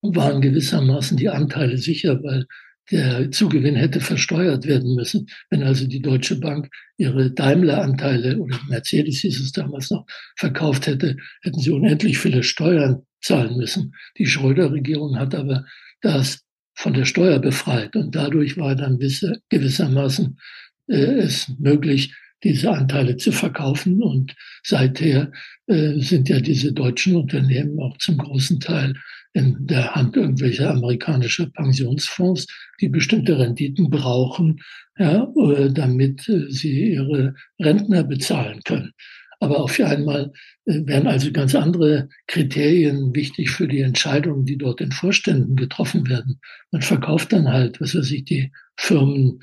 waren 0.00 0.40
gewissermaßen 0.40 1.18
die 1.18 1.28
Anteile 1.28 1.76
sicher, 1.76 2.22
weil 2.22 2.46
der 2.90 3.30
Zugewinn 3.30 3.76
hätte 3.76 4.00
versteuert 4.00 4.66
werden 4.66 4.94
müssen. 4.94 5.28
Wenn 5.50 5.62
also 5.62 5.86
die 5.86 6.00
Deutsche 6.00 6.36
Bank 6.36 6.70
ihre 6.96 7.30
Daimler-Anteile 7.30 8.38
oder 8.38 8.58
Mercedes 8.68 9.20
hieß 9.20 9.40
es 9.40 9.52
damals 9.52 9.90
noch 9.90 10.06
verkauft 10.36 10.86
hätte, 10.86 11.16
hätten 11.42 11.60
sie 11.60 11.70
unendlich 11.70 12.18
viele 12.18 12.42
Steuern 12.42 13.02
zahlen 13.20 13.56
müssen. 13.56 13.94
Die 14.16 14.26
Schröder-Regierung 14.26 15.18
hat 15.18 15.34
aber 15.34 15.64
das 16.00 16.44
von 16.74 16.94
der 16.94 17.04
Steuer 17.04 17.40
befreit 17.40 17.96
und 17.96 18.14
dadurch 18.14 18.56
war 18.56 18.76
dann 18.76 18.98
gewissermaßen 18.98 20.38
äh, 20.88 20.94
es 20.94 21.48
möglich, 21.58 22.14
diese 22.44 22.70
Anteile 22.70 23.16
zu 23.16 23.32
verkaufen. 23.32 24.02
Und 24.02 24.34
seither 24.62 25.32
äh, 25.66 25.98
sind 25.98 26.28
ja 26.28 26.40
diese 26.40 26.72
deutschen 26.72 27.16
Unternehmen 27.16 27.78
auch 27.80 27.98
zum 27.98 28.18
großen 28.18 28.60
Teil 28.60 28.94
in 29.32 29.66
der 29.66 29.94
Hand 29.94 30.16
irgendwelcher 30.16 30.70
amerikanischer 30.70 31.46
Pensionsfonds, 31.50 32.46
die 32.80 32.88
bestimmte 32.88 33.38
Renditen 33.38 33.90
brauchen, 33.90 34.60
ja, 34.98 35.32
äh, 35.36 35.70
damit 35.70 36.28
äh, 36.28 36.50
sie 36.50 36.92
ihre 36.92 37.34
Rentner 37.60 38.04
bezahlen 38.04 38.60
können. 38.64 38.92
Aber 39.40 39.60
auf 39.60 39.78
einmal 39.78 40.32
äh, 40.64 40.80
werden 40.86 41.06
also 41.06 41.30
ganz 41.30 41.54
andere 41.54 42.08
Kriterien 42.26 43.14
wichtig 43.14 43.50
für 43.50 43.68
die 43.68 43.80
Entscheidungen, 43.80 44.44
die 44.44 44.58
dort 44.58 44.80
in 44.80 44.92
Vorständen 44.92 45.56
getroffen 45.56 46.08
werden. 46.08 46.40
Man 46.72 46.82
verkauft 46.82 47.32
dann 47.32 47.48
halt, 47.48 47.80
was 47.80 47.94
weiß 47.94 48.10
ich, 48.10 48.24
die 48.24 48.50
Firmen, 48.76 49.40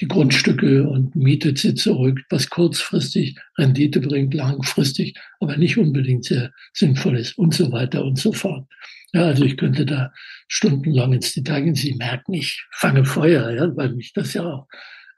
die 0.00 0.08
Grundstücke 0.08 0.88
und 0.88 1.16
mietet 1.16 1.58
sie 1.58 1.74
zurück, 1.74 2.20
was 2.30 2.50
kurzfristig 2.50 3.36
Rendite 3.56 4.00
bringt, 4.00 4.34
langfristig, 4.34 5.18
aber 5.40 5.56
nicht 5.56 5.76
unbedingt 5.76 6.24
sehr 6.24 6.52
sinnvoll 6.72 7.18
ist 7.18 7.36
und 7.36 7.52
so 7.52 7.72
weiter 7.72 8.04
und 8.04 8.18
so 8.18 8.32
fort. 8.32 8.66
Ja, 9.12 9.22
also 9.26 9.44
ich 9.44 9.56
könnte 9.56 9.86
da 9.86 10.12
stundenlang 10.48 11.14
ins 11.14 11.32
Detail 11.32 11.62
gehen. 11.62 11.74
Sie 11.74 11.94
merken, 11.94 12.34
ich 12.34 12.66
fange 12.72 13.04
Feuer, 13.04 13.50
ja, 13.50 13.76
weil 13.76 13.94
mich 13.94 14.12
das 14.12 14.34
ja 14.34 14.44
auch 14.44 14.66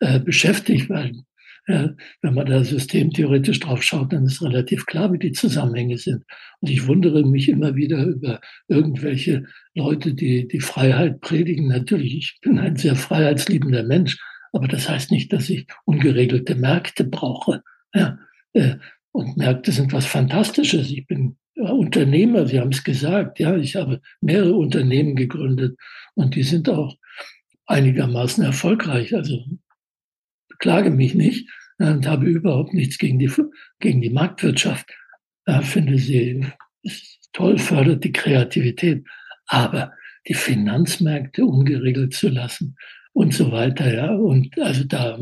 äh, 0.00 0.20
beschäftigt, 0.20 0.88
weil 0.88 1.12
ja, 1.66 1.94
wenn 2.22 2.34
man 2.34 2.46
da 2.46 2.64
systemtheoretisch 2.64 3.60
drauf 3.60 3.82
schaut, 3.82 4.12
dann 4.12 4.24
ist 4.24 4.42
relativ 4.42 4.86
klar, 4.86 5.12
wie 5.12 5.18
die 5.18 5.32
Zusammenhänge 5.32 5.98
sind. 5.98 6.24
Und 6.60 6.70
ich 6.70 6.86
wundere 6.86 7.24
mich 7.24 7.48
immer 7.48 7.76
wieder 7.76 8.04
über 8.04 8.40
irgendwelche 8.66 9.44
Leute, 9.74 10.14
die 10.14 10.48
die 10.48 10.60
Freiheit 10.60 11.20
predigen. 11.20 11.68
Natürlich, 11.68 12.14
ich 12.16 12.38
bin 12.42 12.58
ein 12.58 12.76
sehr 12.76 12.96
freiheitsliebender 12.96 13.84
Mensch, 13.84 14.18
aber 14.52 14.68
das 14.68 14.88
heißt 14.88 15.12
nicht, 15.12 15.32
dass 15.32 15.50
ich 15.50 15.66
ungeregelte 15.84 16.54
Märkte 16.54 17.04
brauche. 17.04 17.62
Ja, 17.94 18.18
äh, 18.52 18.76
und 19.12 19.36
Märkte 19.36 19.72
sind 19.72 19.92
was 19.92 20.06
Fantastisches. 20.06 20.90
Ich 20.90 21.06
bin 21.06 21.36
Unternehmer, 21.56 22.46
Sie 22.46 22.60
haben 22.60 22.72
es 22.72 22.84
gesagt, 22.84 23.38
ja, 23.38 23.56
ich 23.56 23.76
habe 23.76 24.00
mehrere 24.20 24.54
Unternehmen 24.54 25.16
gegründet 25.16 25.78
und 26.14 26.34
die 26.34 26.42
sind 26.42 26.68
auch 26.68 26.96
einigermaßen 27.66 28.44
erfolgreich. 28.44 29.14
Also 29.14 29.44
beklage 30.48 30.90
mich 30.90 31.14
nicht 31.14 31.48
und 31.78 32.06
habe 32.06 32.26
überhaupt 32.26 32.74
nichts 32.74 32.98
gegen 32.98 33.18
die, 33.18 33.30
gegen 33.78 34.00
die 34.00 34.10
Marktwirtschaft. 34.10 34.90
Ich 35.46 35.66
finde 35.66 35.98
sie 35.98 36.46
toll, 37.32 37.58
fördert 37.58 38.04
die 38.04 38.12
Kreativität. 38.12 39.04
Aber 39.46 39.92
die 40.28 40.34
Finanzmärkte 40.34 41.44
ungeregelt 41.44 42.14
zu 42.14 42.28
lassen 42.28 42.76
und 43.12 43.34
so 43.34 43.50
weiter, 43.50 43.92
ja, 43.92 44.14
und 44.14 44.58
also 44.60 44.84
da 44.84 45.18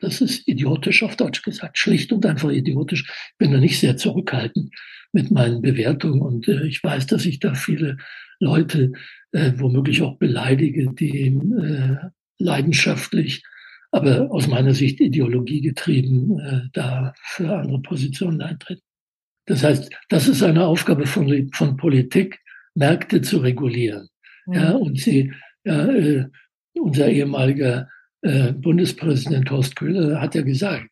das 0.00 0.20
ist 0.20 0.46
idiotisch 0.48 1.02
auf 1.02 1.16
Deutsch 1.16 1.42
gesagt, 1.42 1.78
schlicht 1.78 2.12
und 2.12 2.26
einfach 2.26 2.50
idiotisch. 2.50 3.04
Ich 3.32 3.38
bin 3.38 3.52
da 3.52 3.58
nicht 3.58 3.78
sehr 3.78 3.96
zurückhaltend 3.96 4.74
mit 5.12 5.30
meinen 5.30 5.62
Bewertungen 5.62 6.20
und 6.20 6.48
äh, 6.48 6.66
ich 6.66 6.82
weiß, 6.82 7.06
dass 7.06 7.26
ich 7.26 7.38
da 7.40 7.54
viele 7.54 7.96
Leute 8.40 8.92
äh, 9.32 9.52
womöglich 9.56 10.02
auch 10.02 10.18
beleidige, 10.18 10.92
die 10.92 11.26
äh, 11.26 11.96
leidenschaftlich, 12.38 13.42
aber 13.90 14.30
aus 14.30 14.48
meiner 14.48 14.74
Sicht 14.74 15.00
ideologiegetrieben 15.00 16.40
äh, 16.40 16.60
da 16.72 17.14
für 17.22 17.56
andere 17.56 17.80
Positionen 17.80 18.42
eintreten. 18.42 18.82
Das 19.46 19.62
heißt, 19.62 19.90
das 20.08 20.26
ist 20.26 20.42
eine 20.42 20.66
Aufgabe 20.66 21.06
von, 21.06 21.50
von 21.52 21.76
Politik, 21.76 22.40
Märkte 22.74 23.22
zu 23.22 23.38
regulieren. 23.38 24.08
Mhm. 24.46 24.54
Ja, 24.54 24.70
und 24.72 24.98
sie, 24.98 25.32
ja, 25.64 25.86
äh, 25.86 26.26
unser 26.74 27.08
ehemaliger 27.08 27.88
Bundespräsident 28.60 29.50
Horst 29.50 29.76
Köhler 29.76 30.20
hat 30.20 30.34
ja 30.34 30.42
gesagt, 30.42 30.88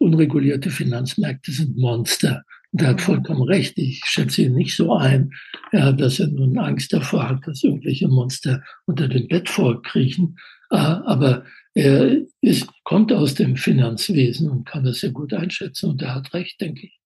unregulierte 0.00 0.70
Finanzmärkte 0.70 1.52
sind 1.52 1.76
Monster. 1.76 2.42
Und 2.72 2.82
er 2.82 2.88
hat 2.88 3.00
vollkommen 3.00 3.42
recht. 3.42 3.78
Ich 3.78 4.02
schätze 4.04 4.42
ihn 4.42 4.54
nicht 4.54 4.74
so 4.74 4.94
ein, 4.94 5.30
dass 5.70 6.18
er 6.18 6.28
nun 6.28 6.58
Angst 6.58 6.92
davor 6.92 7.28
hat, 7.28 7.46
dass 7.46 7.62
irgendwelche 7.62 8.08
Monster 8.08 8.62
unter 8.86 9.08
dem 9.08 9.28
Bett 9.28 9.48
vorkriechen. 9.48 10.38
Ah, 10.70 11.02
aber 11.04 11.44
er 11.74 12.22
ist, 12.40 12.66
kommt 12.82 13.12
aus 13.12 13.34
dem 13.34 13.56
Finanzwesen 13.56 14.50
und 14.50 14.64
kann 14.64 14.84
das 14.84 15.00
sehr 15.00 15.10
gut 15.10 15.34
einschätzen 15.34 15.90
und 15.90 16.02
er 16.02 16.14
hat 16.14 16.32
recht, 16.34 16.60
denke 16.60 16.86
ich. 16.86 16.98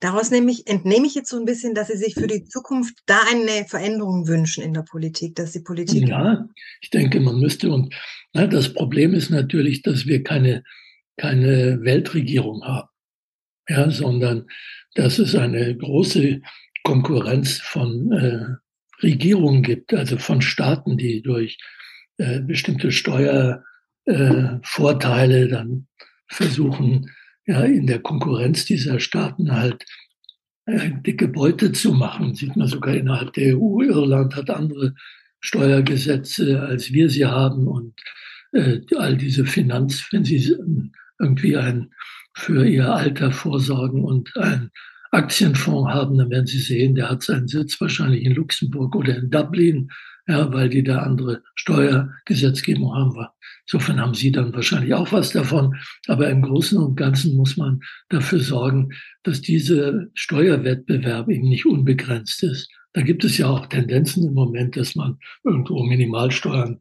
Daraus 0.00 0.30
nämlich 0.30 0.66
entnehme 0.66 1.06
ich 1.06 1.14
jetzt 1.14 1.28
so 1.28 1.38
ein 1.38 1.44
bisschen, 1.44 1.74
dass 1.74 1.88
Sie 1.88 1.98
sich 1.98 2.14
für 2.14 2.26
die 2.26 2.44
Zukunft 2.44 2.94
da 3.04 3.20
eine 3.30 3.66
Veränderung 3.68 4.26
wünschen 4.26 4.64
in 4.64 4.72
der 4.72 4.80
Politik, 4.82 5.34
dass 5.34 5.52
die 5.52 5.60
Politik. 5.60 6.08
Ja, 6.08 6.48
ich 6.80 6.88
denke, 6.88 7.20
man 7.20 7.38
müsste 7.38 7.70
und 7.70 7.94
na, 8.32 8.46
das 8.46 8.72
Problem 8.72 9.12
ist 9.12 9.28
natürlich, 9.28 9.82
dass 9.82 10.06
wir 10.06 10.22
keine, 10.22 10.64
keine 11.18 11.82
Weltregierung 11.82 12.64
haben, 12.64 12.88
ja, 13.68 13.90
sondern 13.90 14.46
dass 14.94 15.18
es 15.18 15.34
eine 15.34 15.76
große 15.76 16.40
Konkurrenz 16.82 17.58
von 17.58 18.10
äh, 18.12 18.46
Regierungen 19.02 19.62
gibt, 19.62 19.92
also 19.92 20.16
von 20.16 20.40
Staaten, 20.40 20.96
die 20.96 21.20
durch 21.20 21.58
äh, 22.16 22.40
bestimmte 22.40 22.90
Steuervorteile 22.90 25.44
äh, 25.44 25.48
dann 25.48 25.88
versuchen, 26.26 27.10
ja, 27.50 27.64
in 27.64 27.86
der 27.86 27.98
Konkurrenz 27.98 28.64
dieser 28.64 29.00
Staaten 29.00 29.50
halt 29.50 29.84
äh, 30.66 30.90
dicke 31.04 31.26
Beute 31.26 31.72
zu 31.72 31.92
machen. 31.92 32.34
Sieht 32.34 32.54
man 32.54 32.68
sogar 32.68 32.94
innerhalb 32.94 33.32
der 33.32 33.58
EU. 33.58 33.82
Irland 33.82 34.36
hat 34.36 34.50
andere 34.50 34.94
Steuergesetze, 35.40 36.60
als 36.60 36.92
wir 36.92 37.10
sie 37.10 37.26
haben. 37.26 37.66
Und 37.66 37.94
äh, 38.52 38.80
all 38.96 39.16
diese 39.16 39.44
Finanz, 39.44 40.06
wenn 40.12 40.24
sie 40.24 40.56
irgendwie 41.18 41.56
ein 41.56 41.90
für 42.36 42.64
ihr 42.64 42.94
Alter 42.94 43.32
vorsorgen 43.32 44.04
und 44.04 44.36
ein 44.36 44.70
Aktienfonds 45.10 45.92
haben, 45.92 46.18
dann 46.18 46.30
werden 46.30 46.46
Sie 46.46 46.60
sehen, 46.60 46.94
der 46.94 47.10
hat 47.10 47.24
seinen 47.24 47.48
Sitz 47.48 47.80
wahrscheinlich 47.80 48.22
in 48.22 48.32
Luxemburg 48.32 48.94
oder 48.94 49.16
in 49.16 49.28
Dublin, 49.28 49.90
ja, 50.30 50.52
weil 50.52 50.68
die 50.68 50.84
da 50.84 50.98
andere 50.98 51.42
Steuergesetzgebung 51.56 52.94
haben. 52.94 53.26
Insofern 53.66 54.00
haben 54.00 54.14
Sie 54.14 54.30
dann 54.30 54.54
wahrscheinlich 54.54 54.94
auch 54.94 55.10
was 55.12 55.30
davon. 55.30 55.76
Aber 56.06 56.30
im 56.30 56.42
Großen 56.42 56.78
und 56.78 56.96
Ganzen 56.96 57.36
muss 57.36 57.56
man 57.56 57.80
dafür 58.08 58.38
sorgen, 58.40 58.90
dass 59.24 59.40
dieser 59.40 60.06
Steuerwettbewerb 60.14 61.28
eben 61.28 61.48
nicht 61.48 61.66
unbegrenzt 61.66 62.42
ist. 62.44 62.70
Da 62.92 63.02
gibt 63.02 63.24
es 63.24 63.38
ja 63.38 63.48
auch 63.48 63.66
Tendenzen 63.66 64.26
im 64.26 64.34
Moment, 64.34 64.76
dass 64.76 64.94
man 64.94 65.18
irgendwo 65.44 65.82
Minimalsteuern 65.82 66.80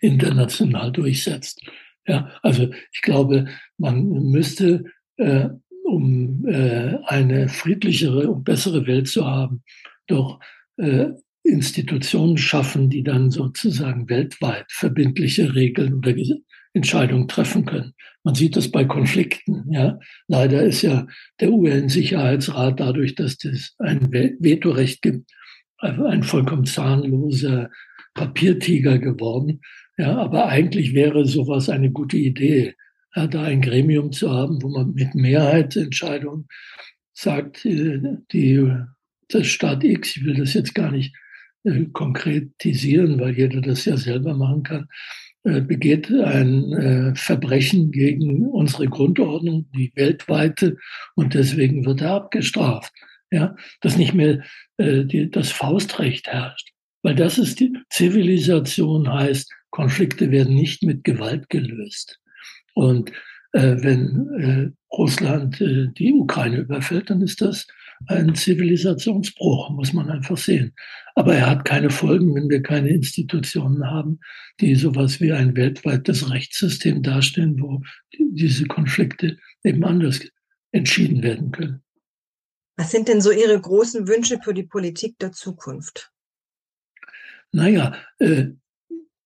international 0.00 0.92
durchsetzt. 0.92 1.60
Ja, 2.06 2.30
also 2.42 2.70
ich 2.92 3.02
glaube, 3.02 3.46
man 3.76 4.08
müsste 4.08 4.84
äh, 5.16 5.48
um 5.84 6.46
äh, 6.46 6.98
eine 7.04 7.48
friedlichere 7.48 8.30
und 8.30 8.44
bessere 8.44 8.86
Welt 8.86 9.08
zu 9.08 9.26
haben, 9.26 9.62
doch 10.06 10.38
äh, 10.76 11.08
Institutionen 11.48 12.36
schaffen, 12.36 12.90
die 12.90 13.02
dann 13.02 13.30
sozusagen 13.30 14.08
weltweit 14.08 14.66
verbindliche 14.70 15.54
Regeln 15.54 15.94
oder 15.94 16.14
Entscheidungen 16.72 17.28
treffen 17.28 17.64
können. 17.64 17.94
Man 18.24 18.34
sieht 18.34 18.56
das 18.56 18.70
bei 18.70 18.84
Konflikten. 18.84 19.64
Ja, 19.70 19.98
leider 20.26 20.62
ist 20.62 20.82
ja 20.82 21.06
der 21.40 21.52
UN-Sicherheitsrat 21.52 22.78
dadurch, 22.78 23.14
dass 23.14 23.42
es 23.44 23.74
ein 23.78 24.12
Vetorecht 24.12 25.02
gibt, 25.02 25.30
ein 25.78 26.22
vollkommen 26.22 26.66
zahnloser 26.66 27.70
Papiertiger 28.14 28.98
geworden. 28.98 29.60
Ja, 29.96 30.16
aber 30.16 30.48
eigentlich 30.48 30.94
wäre 30.94 31.24
sowas 31.24 31.68
eine 31.68 31.90
gute 31.90 32.16
Idee 32.16 32.74
ja, 33.16 33.26
da 33.26 33.42
ein 33.42 33.60
Gremium 33.60 34.12
zu 34.12 34.30
haben, 34.30 34.62
wo 34.62 34.68
man 34.68 34.94
mit 34.94 35.14
Mehrheitsentscheidungen 35.14 36.46
sagt, 37.14 37.64
äh, 37.64 38.00
die, 38.32 38.70
das 39.28 39.46
Staat 39.46 39.84
X, 39.84 40.16
ich 40.16 40.24
will 40.24 40.34
das 40.34 40.54
jetzt 40.54 40.74
gar 40.74 40.90
nicht 40.90 41.14
konkretisieren, 41.92 43.20
weil 43.20 43.36
jeder 43.36 43.60
das 43.60 43.84
ja 43.84 43.96
selber 43.96 44.34
machen 44.34 44.62
kann, 44.62 44.88
äh, 45.44 45.60
begeht 45.60 46.10
ein 46.10 46.72
äh, 46.72 47.14
Verbrechen 47.14 47.90
gegen 47.90 48.46
unsere 48.46 48.86
Grundordnung, 48.86 49.66
die 49.74 49.92
weltweite, 49.94 50.76
und 51.14 51.34
deswegen 51.34 51.84
wird 51.84 52.00
er 52.00 52.12
abgestraft. 52.12 52.92
Ja, 53.30 53.54
dass 53.82 53.98
nicht 53.98 54.14
mehr 54.14 54.42
äh, 54.78 55.04
die, 55.04 55.30
das 55.30 55.50
Faustrecht 55.50 56.28
herrscht. 56.28 56.70
Weil 57.02 57.14
das 57.14 57.36
ist 57.36 57.60
die 57.60 57.76
Zivilisation 57.90 59.12
heißt, 59.12 59.52
Konflikte 59.70 60.30
werden 60.30 60.54
nicht 60.54 60.82
mit 60.82 61.04
Gewalt 61.04 61.50
gelöst. 61.50 62.18
Und 62.74 63.10
äh, 63.52 63.76
wenn 63.80 64.28
äh, 64.38 64.70
Russland 64.96 65.60
äh, 65.60 65.88
die 65.88 66.12
Ukraine 66.12 66.58
überfällt, 66.58 67.10
dann 67.10 67.22
ist 67.22 67.40
das 67.42 67.66
ein 68.06 68.34
Zivilisationsbruch, 68.34 69.70
muss 69.70 69.92
man 69.92 70.10
einfach 70.10 70.36
sehen. 70.36 70.74
Aber 71.14 71.34
er 71.34 71.50
hat 71.50 71.64
keine 71.64 71.90
Folgen, 71.90 72.34
wenn 72.34 72.48
wir 72.48 72.62
keine 72.62 72.90
Institutionen 72.90 73.90
haben, 73.90 74.20
die 74.60 74.74
sowas 74.74 75.20
wie 75.20 75.32
ein 75.32 75.56
weltweites 75.56 76.30
Rechtssystem 76.30 77.02
darstellen, 77.02 77.60
wo 77.60 77.82
diese 78.18 78.66
Konflikte 78.66 79.36
eben 79.64 79.84
anders 79.84 80.20
entschieden 80.72 81.22
werden 81.22 81.50
können. 81.50 81.82
Was 82.76 82.92
sind 82.92 83.08
denn 83.08 83.20
so 83.20 83.32
Ihre 83.32 83.60
großen 83.60 84.06
Wünsche 84.06 84.38
für 84.42 84.54
die 84.54 84.62
Politik 84.62 85.18
der 85.18 85.32
Zukunft? 85.32 86.12
Naja, 87.50 87.96
äh, 88.18 88.46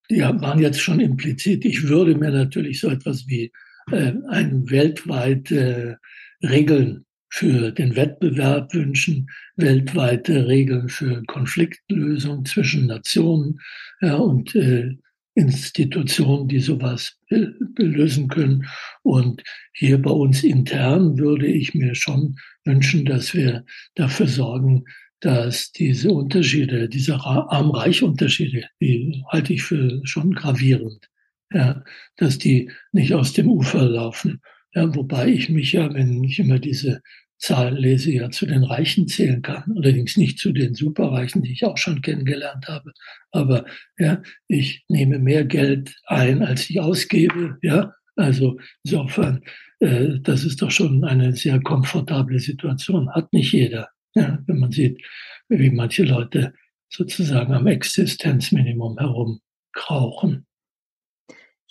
die 0.08 0.20
waren 0.20 0.58
jetzt 0.58 0.80
schon 0.80 1.00
implizit. 1.00 1.64
Ich 1.64 1.88
würde 1.88 2.14
mir 2.14 2.30
natürlich 2.30 2.80
so 2.80 2.88
etwas 2.88 3.26
wie 3.26 3.52
äh, 3.90 4.12
ein 4.28 4.70
weltweite 4.70 5.98
Regeln 6.42 7.04
für 7.32 7.72
den 7.72 7.96
Wettbewerb 7.96 8.74
wünschen, 8.74 9.26
weltweite 9.56 10.46
Regeln 10.46 10.90
für 10.90 11.22
Konfliktlösung 11.24 12.44
zwischen 12.44 12.86
Nationen 12.86 13.58
ja, 14.02 14.16
und 14.16 14.54
äh, 14.54 14.98
Institutionen, 15.34 16.46
die 16.48 16.60
sowas 16.60 17.18
lösen 17.30 18.28
können. 18.28 18.66
Und 19.02 19.42
hier 19.72 20.00
bei 20.02 20.10
uns 20.10 20.44
intern 20.44 21.18
würde 21.18 21.46
ich 21.46 21.72
mir 21.72 21.94
schon 21.94 22.36
wünschen, 22.66 23.06
dass 23.06 23.32
wir 23.32 23.64
dafür 23.94 24.28
sorgen, 24.28 24.84
dass 25.20 25.72
diese 25.72 26.10
Unterschiede, 26.10 26.86
diese 26.86 27.14
Arm-Reich-Unterschiede, 27.14 28.66
die 28.78 29.24
halte 29.28 29.54
ich 29.54 29.62
für 29.62 30.02
schon 30.04 30.34
gravierend, 30.34 31.08
ja, 31.50 31.82
dass 32.16 32.36
die 32.36 32.70
nicht 32.92 33.14
aus 33.14 33.32
dem 33.32 33.48
Ufer 33.48 33.84
laufen. 33.88 34.42
Ja, 34.74 34.94
wobei 34.94 35.28
ich 35.28 35.48
mich 35.50 35.72
ja, 35.72 35.92
wenn 35.92 36.24
ich 36.24 36.38
immer 36.38 36.58
diese 36.58 37.02
Zahlen 37.42 37.76
lese, 37.76 38.12
ja 38.12 38.30
zu 38.30 38.46
den 38.46 38.62
Reichen 38.62 39.08
zählen 39.08 39.42
kann. 39.42 39.74
Allerdings 39.76 40.16
nicht 40.16 40.38
zu 40.38 40.52
den 40.52 40.74
Superreichen, 40.74 41.42
die 41.42 41.52
ich 41.52 41.64
auch 41.64 41.76
schon 41.76 42.00
kennengelernt 42.00 42.68
habe. 42.68 42.92
Aber 43.32 43.66
ja, 43.98 44.22
ich 44.46 44.84
nehme 44.88 45.18
mehr 45.18 45.44
Geld 45.44 45.92
ein, 46.06 46.42
als 46.42 46.70
ich 46.70 46.80
ausgebe. 46.80 47.58
Ja, 47.60 47.94
also 48.14 48.58
insofern, 48.84 49.42
äh, 49.80 50.20
das 50.20 50.44
ist 50.44 50.62
doch 50.62 50.70
schon 50.70 51.02
eine 51.04 51.34
sehr 51.34 51.60
komfortable 51.60 52.38
Situation. 52.38 53.12
Hat 53.12 53.32
nicht 53.32 53.52
jeder. 53.52 53.88
Ja, 54.14 54.38
wenn 54.46 54.60
man 54.60 54.70
sieht, 54.70 55.02
wie 55.48 55.70
manche 55.70 56.04
Leute 56.04 56.54
sozusagen 56.90 57.54
am 57.54 57.66
Existenzminimum 57.66 58.98
herumkrauchen. 58.98 60.46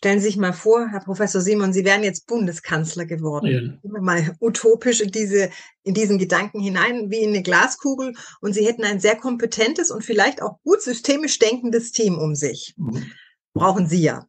Stellen 0.02 0.20
Sie 0.20 0.26
sich 0.26 0.38
mal 0.38 0.52
vor, 0.52 0.88
Herr 0.90 1.02
Professor 1.02 1.42
Simon, 1.42 1.74
Sie 1.74 1.86
wären 1.86 2.02
jetzt 2.02 2.26
Bundeskanzler 2.26 3.06
geworden. 3.06 3.80
Ja. 3.84 4.02
Mal 4.02 4.36
utopisch 4.40 5.00
in, 5.00 5.12
diese, 5.12 5.52
in 5.84 5.94
diesen 5.94 6.18
Gedanken 6.18 6.60
hinein, 6.60 7.12
wie 7.12 7.20
in 7.20 7.30
eine 7.30 7.44
Glaskugel. 7.44 8.16
Und 8.40 8.54
Sie 8.54 8.66
hätten 8.66 8.84
ein 8.84 9.00
sehr 9.00 9.16
kompetentes 9.16 9.92
und 9.92 10.04
vielleicht 10.04 10.42
auch 10.42 10.58
gut 10.64 10.82
systemisch 10.82 11.38
denkendes 11.38 11.92
Team 11.92 12.18
um 12.18 12.34
sich. 12.34 12.74
Mhm. 12.78 13.12
Brauchen 13.54 13.86
Sie 13.86 14.02
ja. 14.02 14.26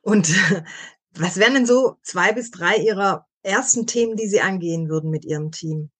Und 0.00 0.32
was 1.14 1.38
wären 1.38 1.54
denn 1.54 1.66
so 1.66 1.96
zwei 2.02 2.32
bis 2.32 2.52
drei 2.52 2.76
Ihrer 2.76 3.26
ersten 3.42 3.88
Themen, 3.88 4.14
die 4.14 4.28
Sie 4.28 4.40
angehen 4.40 4.88
würden 4.88 5.10
mit 5.10 5.24
Ihrem 5.24 5.50
Team? 5.50 5.90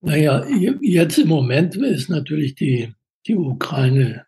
Naja, 0.00 0.42
jetzt 0.80 1.18
im 1.18 1.28
Moment 1.28 1.76
ist 1.76 2.08
natürlich 2.08 2.54
die, 2.54 2.94
die 3.26 3.36
Ukraine, 3.36 4.24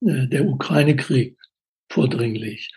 äh, 0.00 0.26
der 0.26 0.46
Ukraine-Krieg 0.46 1.38
vordringlich. 1.88 2.72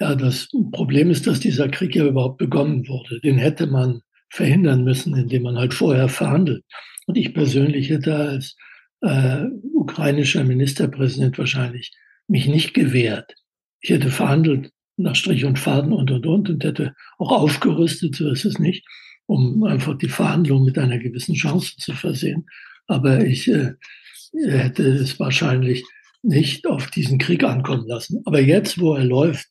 Ja, 0.00 0.14
das 0.14 0.48
Problem 0.72 1.10
ist, 1.10 1.26
dass 1.26 1.40
dieser 1.40 1.68
Krieg 1.68 1.94
ja 1.94 2.06
überhaupt 2.06 2.38
begonnen 2.38 2.88
wurde. 2.88 3.20
Den 3.20 3.36
hätte 3.36 3.66
man 3.66 4.00
verhindern 4.30 4.82
müssen, 4.82 5.14
indem 5.14 5.42
man 5.42 5.58
halt 5.58 5.74
vorher 5.74 6.08
verhandelt. 6.08 6.64
Und 7.06 7.18
ich 7.18 7.34
persönlich 7.34 7.90
hätte 7.90 8.16
als 8.16 8.56
äh, 9.02 9.44
ukrainischer 9.74 10.42
Ministerpräsident 10.44 11.36
wahrscheinlich 11.36 11.92
mich 12.28 12.46
nicht 12.46 12.72
gewehrt. 12.72 13.34
Ich 13.82 13.90
hätte 13.90 14.10
verhandelt 14.10 14.70
nach 14.96 15.16
Strich 15.16 15.44
und 15.44 15.58
Faden 15.58 15.92
und 15.92 16.10
und 16.10 16.26
und 16.26 16.48
und 16.48 16.64
hätte 16.64 16.94
auch 17.18 17.32
aufgerüstet, 17.32 18.16
so 18.16 18.30
ist 18.30 18.44
es 18.44 18.58
nicht, 18.58 18.86
um 19.26 19.64
einfach 19.64 19.98
die 19.98 20.08
Verhandlungen 20.08 20.64
mit 20.64 20.78
einer 20.78 20.98
gewissen 20.98 21.34
Chance 21.34 21.76
zu 21.78 21.92
versehen. 21.92 22.46
Aber 22.86 23.24
ich 23.24 23.48
äh, 23.48 23.74
hätte 24.32 24.82
es 24.84 25.20
wahrscheinlich 25.20 25.84
nicht 26.22 26.66
auf 26.66 26.90
diesen 26.90 27.18
Krieg 27.18 27.44
ankommen 27.44 27.86
lassen. 27.86 28.22
Aber 28.24 28.40
jetzt, 28.40 28.80
wo 28.80 28.94
er 28.94 29.04
läuft, 29.04 29.48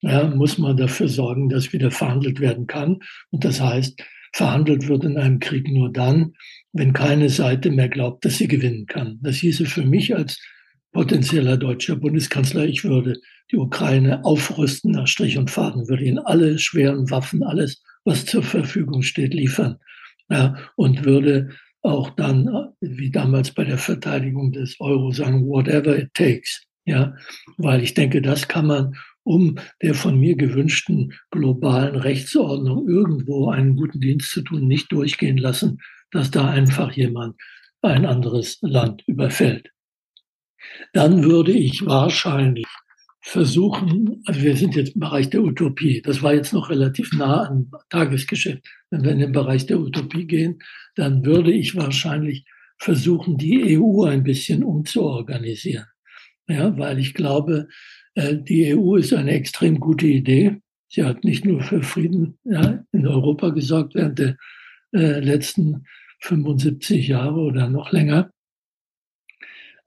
ja, 0.00 0.26
muss 0.28 0.58
man 0.58 0.76
dafür 0.76 1.08
sorgen, 1.08 1.48
dass 1.48 1.72
wieder 1.72 1.90
verhandelt 1.90 2.40
werden 2.40 2.66
kann. 2.66 3.00
Und 3.30 3.44
das 3.44 3.60
heißt, 3.60 4.02
verhandelt 4.32 4.88
wird 4.88 5.04
in 5.04 5.18
einem 5.18 5.40
Krieg 5.40 5.68
nur 5.70 5.92
dann, 5.92 6.34
wenn 6.72 6.92
keine 6.92 7.28
Seite 7.28 7.70
mehr 7.70 7.88
glaubt, 7.88 8.24
dass 8.24 8.38
sie 8.38 8.48
gewinnen 8.48 8.86
kann. 8.86 9.18
Das 9.22 9.36
hieße 9.36 9.66
für 9.66 9.84
mich 9.84 10.14
als 10.14 10.40
potenzieller 10.92 11.56
deutscher 11.56 11.96
Bundeskanzler, 11.96 12.64
ich 12.64 12.84
würde 12.84 13.20
die 13.50 13.56
Ukraine 13.56 14.24
aufrüsten 14.24 14.92
nach 14.92 15.06
Strich 15.06 15.38
und 15.38 15.50
Faden, 15.50 15.88
würde 15.88 16.04
ihnen 16.04 16.18
alle 16.18 16.58
schweren 16.58 17.10
Waffen, 17.10 17.42
alles, 17.42 17.82
was 18.04 18.24
zur 18.24 18.42
Verfügung 18.42 19.02
steht, 19.02 19.34
liefern. 19.34 19.76
Ja, 20.28 20.56
und 20.76 21.04
würde 21.04 21.50
auch 21.82 22.10
dann, 22.10 22.48
wie 22.80 23.10
damals 23.10 23.52
bei 23.52 23.64
der 23.64 23.78
Verteidigung 23.78 24.52
des 24.52 24.76
Euro, 24.80 25.10
sagen, 25.10 25.46
whatever 25.46 25.98
it 25.98 26.14
takes. 26.14 26.62
Ja, 26.84 27.14
weil 27.56 27.82
ich 27.82 27.94
denke, 27.94 28.22
das 28.22 28.48
kann 28.48 28.66
man 28.66 28.94
um 29.24 29.56
der 29.82 29.94
von 29.94 30.18
mir 30.18 30.36
gewünschten 30.36 31.12
globalen 31.30 31.96
Rechtsordnung 31.96 32.88
irgendwo 32.88 33.50
einen 33.50 33.76
guten 33.76 34.00
Dienst 34.00 34.30
zu 34.30 34.42
tun, 34.42 34.66
nicht 34.66 34.90
durchgehen 34.92 35.38
lassen, 35.38 35.78
dass 36.10 36.30
da 36.30 36.48
einfach 36.48 36.92
jemand 36.92 37.36
ein 37.82 38.06
anderes 38.06 38.58
Land 38.62 39.02
überfällt. 39.06 39.70
Dann 40.92 41.24
würde 41.24 41.52
ich 41.52 41.86
wahrscheinlich 41.86 42.66
versuchen, 43.22 44.22
also 44.24 44.40
wir 44.42 44.56
sind 44.56 44.74
jetzt 44.74 44.94
im 44.94 45.00
Bereich 45.00 45.30
der 45.30 45.42
Utopie, 45.42 46.02
das 46.02 46.22
war 46.22 46.34
jetzt 46.34 46.52
noch 46.52 46.70
relativ 46.70 47.12
nah 47.12 47.46
am 47.46 47.70
Tagesgeschäft. 47.90 48.66
Wenn 48.90 49.04
wir 49.04 49.12
in 49.12 49.18
den 49.18 49.32
Bereich 49.32 49.66
der 49.66 49.78
Utopie 49.78 50.26
gehen, 50.26 50.58
dann 50.94 51.24
würde 51.24 51.52
ich 51.52 51.76
wahrscheinlich 51.76 52.44
versuchen, 52.78 53.36
die 53.36 53.78
EU 53.78 54.04
ein 54.04 54.22
bisschen 54.22 54.64
umzuorganisieren. 54.64 55.86
Ja, 56.48 56.76
weil 56.78 56.98
ich 56.98 57.14
glaube, 57.14 57.68
die 58.16 58.74
EU 58.74 58.96
ist 58.96 59.12
eine 59.12 59.32
extrem 59.32 59.78
gute 59.78 60.06
Idee. 60.06 60.60
Sie 60.88 61.04
hat 61.04 61.24
nicht 61.24 61.44
nur 61.44 61.62
für 61.62 61.82
Frieden 61.82 62.38
ja, 62.44 62.84
in 62.92 63.06
Europa 63.06 63.50
gesorgt 63.50 63.94
während 63.94 64.18
der 64.18 64.36
äh, 64.92 65.20
letzten 65.20 65.84
75 66.22 67.08
Jahre 67.08 67.40
oder 67.40 67.68
noch 67.68 67.92
länger. 67.92 68.30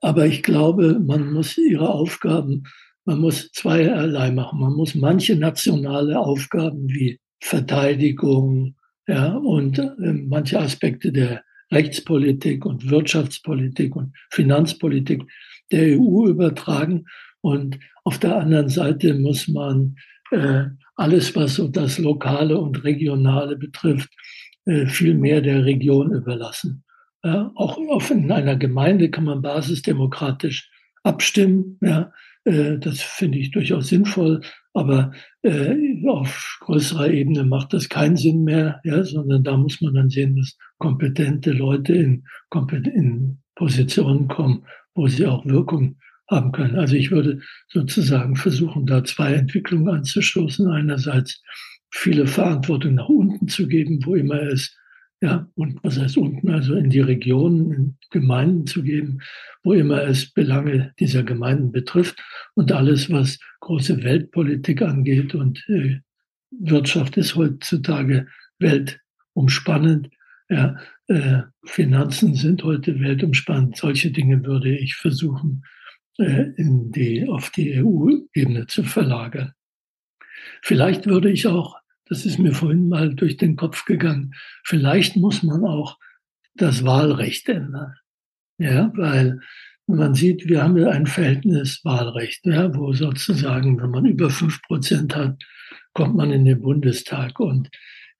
Aber 0.00 0.26
ich 0.26 0.42
glaube, 0.42 0.98
man 0.98 1.32
muss 1.32 1.56
ihre 1.58 1.88
Aufgaben, 1.90 2.64
man 3.04 3.20
muss 3.20 3.52
zweierlei 3.52 4.30
machen. 4.30 4.60
Man 4.60 4.74
muss 4.74 4.94
manche 4.94 5.36
nationale 5.36 6.18
Aufgaben 6.18 6.88
wie 6.88 7.20
Verteidigung 7.40 8.76
ja, 9.06 9.34
und 9.36 9.78
äh, 9.78 9.92
manche 9.98 10.58
Aspekte 10.58 11.12
der 11.12 11.44
Rechtspolitik 11.70 12.64
und 12.64 12.88
Wirtschaftspolitik 12.88 13.96
und 13.96 14.14
Finanzpolitik 14.30 15.24
der 15.70 15.98
EU 15.98 16.26
übertragen. 16.26 17.06
Und 17.44 17.78
auf 18.04 18.16
der 18.18 18.38
anderen 18.38 18.70
Seite 18.70 19.12
muss 19.12 19.48
man 19.48 19.96
äh, 20.30 20.64
alles, 20.96 21.36
was 21.36 21.56
so 21.56 21.68
das 21.68 21.98
Lokale 21.98 22.56
und 22.56 22.84
Regionale 22.84 23.56
betrifft, 23.56 24.08
äh, 24.64 24.86
viel 24.86 25.12
mehr 25.12 25.42
der 25.42 25.66
Region 25.66 26.10
überlassen. 26.10 26.84
Äh, 27.22 27.44
auch 27.54 27.76
in 28.10 28.32
einer 28.32 28.56
Gemeinde 28.56 29.10
kann 29.10 29.24
man 29.24 29.42
basisdemokratisch 29.42 30.70
abstimmen. 31.02 31.76
Ja, 31.82 32.12
äh, 32.44 32.78
das 32.78 33.02
finde 33.02 33.36
ich 33.36 33.50
durchaus 33.50 33.88
sinnvoll. 33.88 34.40
Aber 34.72 35.12
äh, 35.42 35.76
auf 36.08 36.56
größerer 36.62 37.10
Ebene 37.10 37.44
macht 37.44 37.74
das 37.74 37.90
keinen 37.90 38.16
Sinn 38.16 38.44
mehr, 38.44 38.80
ja, 38.84 39.04
sondern 39.04 39.44
da 39.44 39.54
muss 39.58 39.82
man 39.82 39.92
dann 39.92 40.08
sehen, 40.08 40.36
dass 40.36 40.56
kompetente 40.78 41.52
Leute 41.52 41.92
in, 41.92 42.24
in 42.94 43.38
Positionen 43.54 44.28
kommen, 44.28 44.64
wo 44.94 45.08
sie 45.08 45.26
auch 45.26 45.44
Wirkung 45.44 45.98
haben 46.30 46.52
können. 46.52 46.76
Also 46.76 46.96
ich 46.96 47.10
würde 47.10 47.40
sozusagen 47.68 48.36
versuchen, 48.36 48.86
da 48.86 49.04
zwei 49.04 49.34
Entwicklungen 49.34 49.88
anzustoßen. 49.88 50.68
Einerseits 50.68 51.42
viele 51.90 52.26
Verantwortung 52.26 52.94
nach 52.94 53.08
unten 53.08 53.48
zu 53.48 53.68
geben, 53.68 54.00
wo 54.04 54.14
immer 54.14 54.42
es, 54.42 54.76
ja, 55.20 55.48
und 55.54 55.82
was 55.82 55.98
heißt 55.98 56.16
unten, 56.16 56.50
also 56.50 56.74
in 56.74 56.90
die 56.90 57.00
Regionen, 57.00 57.72
in 57.72 57.96
Gemeinden 58.10 58.66
zu 58.66 58.82
geben, 58.82 59.20
wo 59.62 59.72
immer 59.72 60.02
es 60.02 60.30
Belange 60.30 60.92
dieser 60.98 61.22
Gemeinden 61.22 61.72
betrifft 61.72 62.18
und 62.54 62.72
alles, 62.72 63.10
was 63.10 63.38
große 63.60 64.02
Weltpolitik 64.02 64.82
angeht 64.82 65.34
und 65.34 65.64
äh, 65.68 66.00
Wirtschaft 66.50 67.16
ist 67.16 67.36
heutzutage 67.36 68.28
weltumspannend. 68.58 70.10
Ja, 70.48 70.76
äh, 71.08 71.42
Finanzen 71.64 72.34
sind 72.34 72.62
heute 72.64 73.00
weltumspannend. 73.00 73.76
Solche 73.76 74.10
Dinge 74.10 74.44
würde 74.44 74.76
ich 74.76 74.94
versuchen 74.94 75.64
in 76.18 76.92
die, 76.92 77.28
auf 77.28 77.50
die 77.50 77.82
EU-Ebene 77.82 78.66
zu 78.66 78.84
verlagern. 78.84 79.52
Vielleicht 80.62 81.06
würde 81.06 81.30
ich 81.30 81.46
auch, 81.46 81.76
das 82.06 82.26
ist 82.26 82.38
mir 82.38 82.52
vorhin 82.52 82.88
mal 82.88 83.14
durch 83.14 83.36
den 83.36 83.56
Kopf 83.56 83.84
gegangen, 83.84 84.34
vielleicht 84.64 85.16
muss 85.16 85.42
man 85.42 85.64
auch 85.64 85.98
das 86.54 86.84
Wahlrecht 86.84 87.48
ändern. 87.48 87.94
Ja, 88.58 88.92
weil 88.94 89.40
man 89.86 90.14
sieht, 90.14 90.48
wir 90.48 90.62
haben 90.62 90.78
ja 90.78 90.88
ein 90.90 91.06
Verhältniswahlrecht, 91.06 92.46
ja, 92.46 92.74
wo 92.74 92.92
sozusagen, 92.92 93.80
wenn 93.82 93.90
man 93.90 94.06
über 94.06 94.30
fünf 94.30 94.62
Prozent 94.62 95.14
hat, 95.16 95.42
kommt 95.92 96.16
man 96.16 96.30
in 96.30 96.44
den 96.44 96.62
Bundestag. 96.62 97.40
Und 97.40 97.70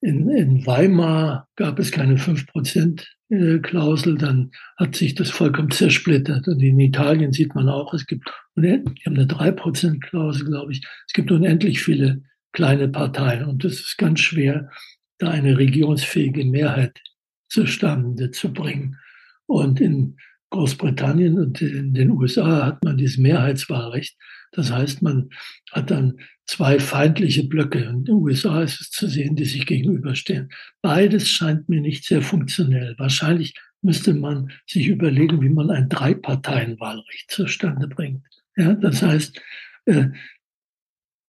in, 0.01 0.29
in 0.29 0.67
Weimar 0.67 1.49
gab 1.57 1.79
es 1.79 1.91
keine 1.91 2.19
fünf 2.19 2.47
Prozent 2.47 3.17
Klausel, 3.63 4.17
dann 4.17 4.51
hat 4.77 4.97
sich 4.97 5.15
das 5.15 5.31
vollkommen 5.31 5.71
zersplittert. 5.71 6.47
Und 6.47 6.61
in 6.61 6.79
Italien 6.79 7.33
sieht 7.33 7.55
man 7.55 7.69
auch, 7.69 7.95
es 7.95 8.07
gibt, 8.07 8.31
die 8.57 8.83
haben 8.85 8.95
eine 9.07 9.27
3%-Klausel, 9.27 10.47
glaube 10.47 10.73
ich. 10.73 10.87
Es 11.07 11.13
gibt 11.15 11.31
unendlich 11.33 11.83
viele 11.83 12.23
kleine 12.53 12.89
Parteien. 12.89 13.45
Und 13.47 13.65
es 13.65 13.81
ist 13.81 13.99
ganz 13.99 14.21
schwer, 14.21 14.71
da 15.19 15.31
eine 15.31 15.59
regierungsfähige 15.59 16.45
Mehrheit 16.45 17.01
zustande 17.49 18.31
zu 18.31 18.53
bringen. 18.53 18.99
Und 19.47 19.81
in 19.81 20.17
Großbritannien 20.55 21.38
und 21.38 21.61
in 21.61 21.95
den 21.95 22.12
USA 22.12 22.67
hat 22.67 22.85
man 22.85 22.97
dieses 22.97 23.19
Mehrheitswahlrecht. 23.19 24.17
Das 24.53 24.71
heißt, 24.71 25.03
man 25.03 25.31
hat 25.73 25.90
dann 25.90 26.21
zwei 26.47 26.79
feindliche 26.79 27.49
Blöcke. 27.49 27.81
In 27.81 28.05
den 28.05 28.14
USA 28.14 28.62
ist 28.62 28.81
es 28.81 28.90
zu 28.90 29.09
sehen, 29.09 29.35
die 29.35 29.47
sich 29.47 29.67
gegenüberstehen. 29.67 30.51
Beides 30.81 31.29
scheint 31.29 31.69
mir 31.69 31.81
nicht 31.81 32.05
sehr 32.05 32.23
funktionell. 32.23 32.95
Wahrscheinlich 32.99 33.55
müsste 33.83 34.14
man 34.14 34.53
sich 34.67 34.87
überlegen, 34.87 35.43
wie 35.43 35.49
man 35.49 35.71
ein 35.71 35.88
Drei-Parteien-Wahlrecht 35.88 37.31
zustande 37.33 37.88
bringt. 37.88 38.25
Ja, 38.57 38.75
das 38.75 39.03
heißt, 39.03 39.40
äh, 39.87 40.07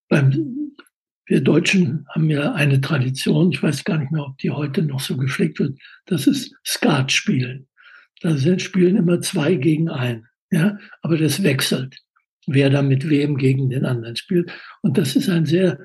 beim, 0.07 0.75
wir 1.25 1.41
Deutschen 1.41 2.05
haben 2.13 2.29
ja 2.29 2.53
eine 2.53 2.79
Tradition, 2.79 3.51
ich 3.51 3.63
weiß 3.63 3.83
gar 3.85 3.97
nicht 3.97 4.11
mehr, 4.11 4.23
ob 4.23 4.37
die 4.37 4.51
heute 4.51 4.83
noch 4.83 4.99
so 4.99 5.17
gepflegt 5.17 5.59
wird, 5.59 5.79
das 6.05 6.27
ist 6.27 6.55
Skat 6.63 7.11
spielen. 7.11 7.67
Da 8.25 8.37
sind, 8.37 8.61
spielen 8.61 8.95
immer 8.95 9.21
zwei 9.21 9.55
gegen 9.55 9.89
einen. 9.89 10.27
Ja, 10.51 10.77
aber 11.01 11.17
das 11.17 11.43
wechselt 11.43 11.95
wer 12.47 12.69
da 12.69 12.81
mit 12.81 13.09
wem 13.09 13.37
gegen 13.37 13.69
den 13.69 13.85
anderen 13.85 14.15
spielt. 14.15 14.51
Und 14.81 14.97
das 14.97 15.15
ist 15.15 15.29
ein 15.29 15.45
sehr 15.45 15.79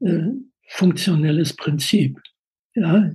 äh, 0.00 0.28
funktionelles 0.68 1.54
Prinzip. 1.54 2.18
Ja, 2.74 3.10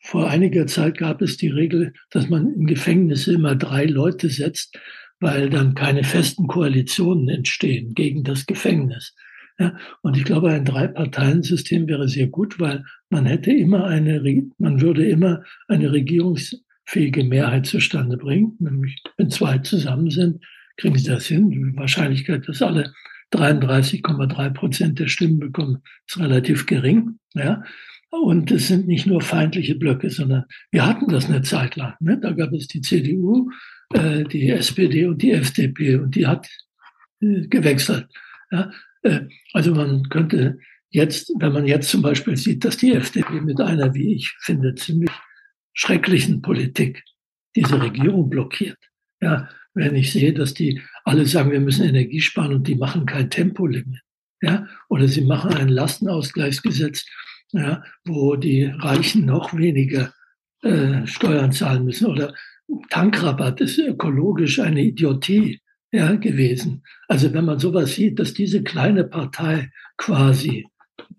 vor 0.00 0.28
einiger 0.28 0.66
Zeit 0.66 0.98
gab 0.98 1.22
es 1.22 1.36
die 1.36 1.48
Regel, 1.48 1.92
dass 2.10 2.28
man 2.28 2.52
im 2.54 2.66
Gefängnis 2.66 3.28
immer 3.28 3.54
drei 3.54 3.84
Leute 3.84 4.28
setzt, 4.28 4.78
weil 5.20 5.48
dann 5.48 5.74
keine 5.74 6.02
festen 6.02 6.48
Koalitionen 6.48 7.28
entstehen 7.28 7.94
gegen 7.94 8.24
das 8.24 8.46
Gefängnis. 8.46 9.14
Ja, 9.58 9.76
und 10.00 10.16
ich 10.16 10.24
glaube, 10.24 10.50
ein 10.50 10.64
Drei-Parteien-System 10.64 11.86
wäre 11.86 12.08
sehr 12.08 12.26
gut, 12.26 12.58
weil 12.58 12.84
man 13.10 13.26
hätte 13.26 13.52
immer 13.52 13.84
eine, 13.84 14.20
man 14.58 14.80
würde 14.80 15.06
immer 15.06 15.44
eine 15.68 15.92
regierungsfähige 16.92 17.24
Mehrheit 17.24 17.66
zustande 17.66 18.16
bringen, 18.16 18.56
nämlich 18.58 19.02
wenn 19.16 19.30
zwei 19.30 19.58
zusammen 19.58 20.10
sind, 20.10 20.44
kriegen 20.76 20.96
sie 20.96 21.08
das 21.08 21.26
hin. 21.26 21.50
Die 21.50 21.76
Wahrscheinlichkeit, 21.76 22.48
dass 22.48 22.62
alle 22.62 22.92
33,3 23.32 24.50
Prozent 24.50 24.98
der 24.98 25.08
Stimmen 25.08 25.38
bekommen, 25.38 25.82
ist 26.06 26.18
relativ 26.18 26.66
gering. 26.66 27.18
Ja. 27.34 27.62
Und 28.10 28.50
es 28.50 28.68
sind 28.68 28.86
nicht 28.86 29.06
nur 29.06 29.22
feindliche 29.22 29.74
Blöcke, 29.74 30.10
sondern 30.10 30.44
wir 30.70 30.86
hatten 30.86 31.08
das 31.08 31.26
eine 31.26 31.42
Zeit 31.42 31.76
lang. 31.76 31.94
Ne? 32.00 32.18
Da 32.20 32.32
gab 32.32 32.52
es 32.52 32.68
die 32.68 32.82
CDU, 32.82 33.50
äh, 33.94 34.24
die 34.24 34.50
SPD 34.50 35.06
und 35.06 35.22
die 35.22 35.32
FDP 35.32 35.96
und 35.96 36.14
die 36.14 36.26
hat 36.26 36.46
äh, 37.20 37.46
gewechselt. 37.48 38.08
Ja? 38.50 38.70
Äh, 39.02 39.20
also 39.54 39.74
man 39.74 40.10
könnte 40.10 40.58
jetzt, 40.90 41.32
wenn 41.38 41.52
man 41.52 41.66
jetzt 41.66 41.88
zum 41.88 42.02
Beispiel 42.02 42.36
sieht, 42.36 42.66
dass 42.66 42.76
die 42.76 42.92
FDP 42.92 43.40
mit 43.40 43.58
einer, 43.62 43.94
wie 43.94 44.14
ich 44.14 44.30
finde, 44.40 44.74
ziemlich 44.74 45.10
schrecklichen 45.74 46.42
Politik 46.42 47.02
diese 47.54 47.80
Regierung 47.80 48.30
blockiert, 48.30 48.78
Ja, 49.20 49.48
wenn 49.74 49.94
ich 49.94 50.12
sehe, 50.12 50.32
dass 50.32 50.54
die 50.54 50.80
alle 51.04 51.26
sagen, 51.26 51.50
wir 51.50 51.60
müssen 51.60 51.86
Energie 51.88 52.20
sparen 52.20 52.54
und 52.54 52.66
die 52.68 52.74
machen 52.74 53.06
kein 53.06 53.30
Tempolimit. 53.30 54.00
Ja, 54.40 54.66
oder 54.88 55.06
sie 55.06 55.22
machen 55.22 55.54
ein 55.54 55.68
Lastenausgleichsgesetz, 55.68 57.06
ja, 57.52 57.84
wo 58.04 58.36
die 58.36 58.64
Reichen 58.64 59.24
noch 59.24 59.54
weniger 59.56 60.12
äh, 60.62 61.06
Steuern 61.06 61.52
zahlen 61.52 61.84
müssen. 61.84 62.06
Oder 62.06 62.34
Tankrabatt 62.90 63.60
ist 63.60 63.78
ökologisch 63.78 64.58
eine 64.58 64.82
Idiotie 64.82 65.60
ja, 65.92 66.14
gewesen. 66.14 66.82
Also 67.06 67.32
wenn 67.32 67.44
man 67.44 67.58
sowas 67.58 67.94
sieht, 67.94 68.18
dass 68.18 68.34
diese 68.34 68.62
kleine 68.62 69.04
Partei 69.04 69.70
quasi, 69.96 70.66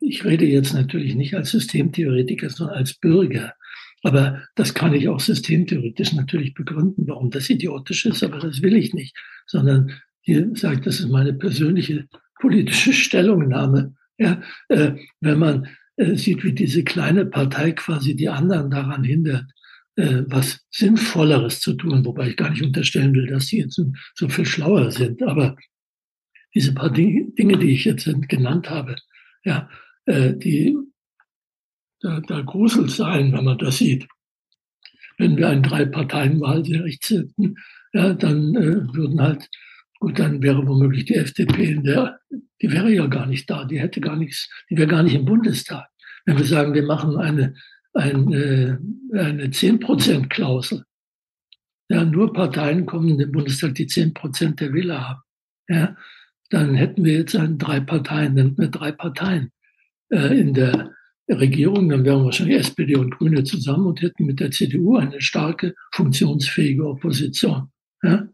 ich 0.01 0.25
rede 0.25 0.45
jetzt 0.45 0.73
natürlich 0.73 1.15
nicht 1.15 1.35
als 1.35 1.51
Systemtheoretiker, 1.51 2.49
sondern 2.49 2.77
als 2.77 2.95
Bürger, 2.95 3.53
aber 4.03 4.43
das 4.55 4.73
kann 4.73 4.93
ich 4.93 5.07
auch 5.07 5.19
systemtheoretisch 5.19 6.13
natürlich 6.13 6.53
begründen, 6.53 7.07
warum 7.07 7.31
das 7.31 7.49
idiotisch 7.49 8.05
ist, 8.05 8.21
aber 8.23 8.39
das 8.39 8.61
will 8.61 8.75
ich 8.75 8.93
nicht, 8.93 9.17
sondern 9.47 9.91
hier 10.21 10.51
sagt, 10.55 10.85
das 10.85 10.99
ist 10.99 11.09
meine 11.09 11.33
persönliche 11.33 12.07
politische 12.39 12.93
Stellungnahme. 12.93 13.95
Ja, 14.17 14.41
äh, 14.67 14.93
wenn 15.21 15.39
man 15.39 15.67
äh, 15.95 16.15
sieht, 16.15 16.43
wie 16.43 16.53
diese 16.53 16.83
kleine 16.83 17.25
Partei 17.25 17.71
quasi 17.71 18.15
die 18.15 18.29
anderen 18.29 18.69
daran 18.69 19.03
hindert, 19.03 19.45
äh, 19.95 20.23
was 20.27 20.65
Sinnvolleres 20.69 21.61
zu 21.61 21.73
tun, 21.73 22.05
wobei 22.05 22.29
ich 22.29 22.37
gar 22.37 22.49
nicht 22.49 22.63
unterstellen 22.63 23.13
will, 23.13 23.27
dass 23.27 23.47
sie 23.47 23.59
jetzt 23.59 23.81
so, 24.15 24.29
viel 24.29 24.45
schlauer 24.45 24.91
sind. 24.91 25.23
Aber 25.23 25.55
diese 26.53 26.73
paar 26.73 26.91
Dinge, 26.91 27.57
die 27.57 27.71
ich 27.71 27.85
jetzt 27.85 28.07
genannt 28.27 28.69
habe, 28.69 28.95
ja, 29.43 29.69
äh, 30.05 30.33
die 30.35 30.75
da, 32.03 32.19
da 32.19 32.41
gruselt 32.41 32.91
sein, 32.91 33.33
wenn 33.33 33.45
man 33.45 33.57
das 33.57 33.77
sieht. 33.77 34.07
Wenn 35.17 35.37
wir 35.37 35.49
eine 35.49 35.61
Drei-Parteien-Wahlgericht 35.61 37.09
hätten, 37.09 37.55
ja, 37.93 38.13
dann 38.13 38.55
äh, 38.55 38.93
würden 38.93 39.21
halt, 39.21 39.49
gut, 39.99 40.19
dann 40.19 40.41
wäre 40.41 40.67
womöglich 40.67 41.05
die 41.05 41.15
FDP 41.15 41.71
in 41.71 41.83
der, 41.83 42.19
die 42.61 42.71
wäre 42.71 42.91
ja 42.91 43.07
gar 43.07 43.25
nicht 43.25 43.49
da, 43.49 43.65
die 43.65 43.79
hätte 43.79 44.01
gar 44.01 44.17
nichts, 44.17 44.49
die 44.69 44.77
wäre 44.77 44.87
gar 44.87 45.03
nicht 45.03 45.15
im 45.15 45.25
Bundestag. 45.25 45.87
Wenn 46.25 46.37
wir 46.37 46.45
sagen, 46.45 46.73
wir 46.73 46.83
machen 46.83 47.17
eine, 47.17 47.55
eine, 47.93 48.79
eine 49.13 49.45
10%-Klausel, 49.45 50.83
ja, 51.89 52.03
nur 52.03 52.33
Parteien 52.33 52.85
kommen 52.85 53.09
in 53.09 53.17
den 53.17 53.31
Bundestag, 53.31 53.75
die 53.75 53.87
10% 53.87 54.55
der 54.55 54.73
Wähler 54.73 55.09
haben, 55.09 55.21
ja, 55.69 55.95
dann 56.49 56.75
hätten 56.75 57.05
wir 57.05 57.13
jetzt 57.13 57.35
einen 57.35 57.57
drei 57.57 57.79
Parteien, 57.79 58.35
dann 58.35 58.47
hätten 58.47 58.61
wir 58.61 58.69
drei 58.69 58.91
Parteien 58.91 59.51
äh, 60.09 60.39
in 60.39 60.53
der 60.53 60.91
Regierung, 61.29 61.89
dann 61.89 62.05
wären 62.05 62.25
wahrscheinlich 62.25 62.57
SPD 62.57 62.95
und 62.95 63.17
Grüne 63.17 63.43
zusammen 63.43 63.88
und 63.88 64.01
hätten 64.01 64.25
mit 64.25 64.39
der 64.39 64.51
CDU 64.51 64.97
eine 64.97 65.21
starke, 65.21 65.73
funktionsfähige 65.93 66.86
Opposition. 66.86 67.69
Ja? 68.01 68.27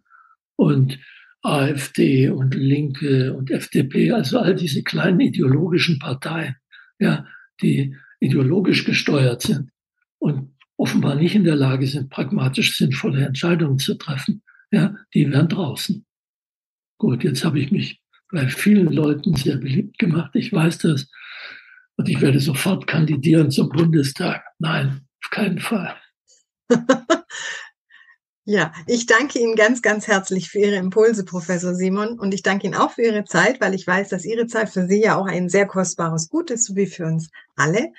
Und 0.55 0.99
AfD 1.41 2.29
und 2.29 2.53
Linke 2.53 3.33
und 3.33 3.51
FDP, 3.51 4.11
also 4.11 4.39
all 4.39 4.55
diese 4.55 4.83
kleinen 4.83 5.19
ideologischen 5.21 5.99
Parteien, 5.99 6.55
ja, 6.99 7.25
die 7.61 7.95
ideologisch 8.19 8.83
gesteuert 8.83 9.41
sind 9.41 9.69
und 10.17 10.51
offenbar 10.75 11.15
nicht 11.15 11.35
in 11.35 11.45
der 11.45 11.55
Lage 11.55 11.87
sind, 11.87 12.09
pragmatisch 12.09 12.77
sinnvolle 12.77 13.25
Entscheidungen 13.25 13.79
zu 13.79 13.95
treffen, 13.95 14.41
ja, 14.71 14.95
die 15.13 15.31
wären 15.31 15.47
draußen. 15.47 16.05
Gut, 16.97 17.23
jetzt 17.23 17.45
habe 17.45 17.59
ich 17.59 17.71
mich 17.71 18.01
bei 18.31 18.47
vielen 18.47 18.91
Leuten 18.91 19.35
sehr 19.35 19.57
beliebt 19.57 19.97
gemacht. 19.97 20.31
Ich 20.35 20.51
weiß 20.51 20.79
das 20.79 21.09
und 21.99 22.07
ich 22.07 22.21
werde 22.21 22.39
sofort 22.39 22.87
kandidieren 22.87 23.51
zum 23.51 23.67
Bundestag. 23.67 24.41
Nein, 24.57 25.01
auf 25.21 25.31
keinen 25.31 25.59
Fall. 25.59 25.97
ja, 28.45 28.71
ich 28.87 29.05
danke 29.05 29.37
Ihnen 29.37 29.57
ganz, 29.57 29.81
ganz 29.81 30.07
herzlich 30.07 30.49
für 30.49 30.59
Ihre 30.59 30.77
Impulse, 30.77 31.25
Professor 31.25 31.75
Simon. 31.75 32.17
Und 32.17 32.33
ich 32.33 32.41
danke 32.41 32.67
Ihnen 32.67 32.75
auch 32.75 32.91
für 32.91 33.01
Ihre 33.01 33.25
Zeit, 33.25 33.59
weil 33.59 33.73
ich 33.73 33.85
weiß, 33.85 34.07
dass 34.07 34.23
Ihre 34.23 34.47
Zeit 34.47 34.69
für 34.69 34.87
Sie 34.87 35.01
ja 35.03 35.17
auch 35.17 35.25
ein 35.25 35.49
sehr 35.49 35.67
kostbares 35.67 36.29
Gut 36.29 36.51
ist, 36.51 36.67
so 36.67 36.77
wie 36.77 36.87
für 36.87 37.05
uns 37.05 37.31
alle. 37.57 37.91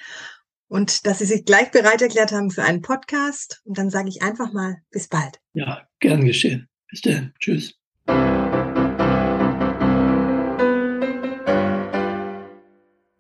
Und 0.67 1.05
dass 1.05 1.19
Sie 1.19 1.27
sich 1.27 1.45
gleich 1.45 1.71
bereit 1.71 2.01
erklärt 2.01 2.33
haben 2.33 2.51
für 2.51 2.63
einen 2.63 2.81
Podcast. 2.81 3.61
Und 3.67 3.77
dann 3.77 3.91
sage 3.91 4.09
ich 4.09 4.23
einfach 4.23 4.51
mal 4.55 4.79
bis 4.91 5.09
bald. 5.09 5.41
Ja, 5.53 5.87
gern 5.99 6.25
geschehen. 6.25 6.71
Bis 6.89 7.03
dann. 7.03 7.35
Tschüss. 7.39 7.75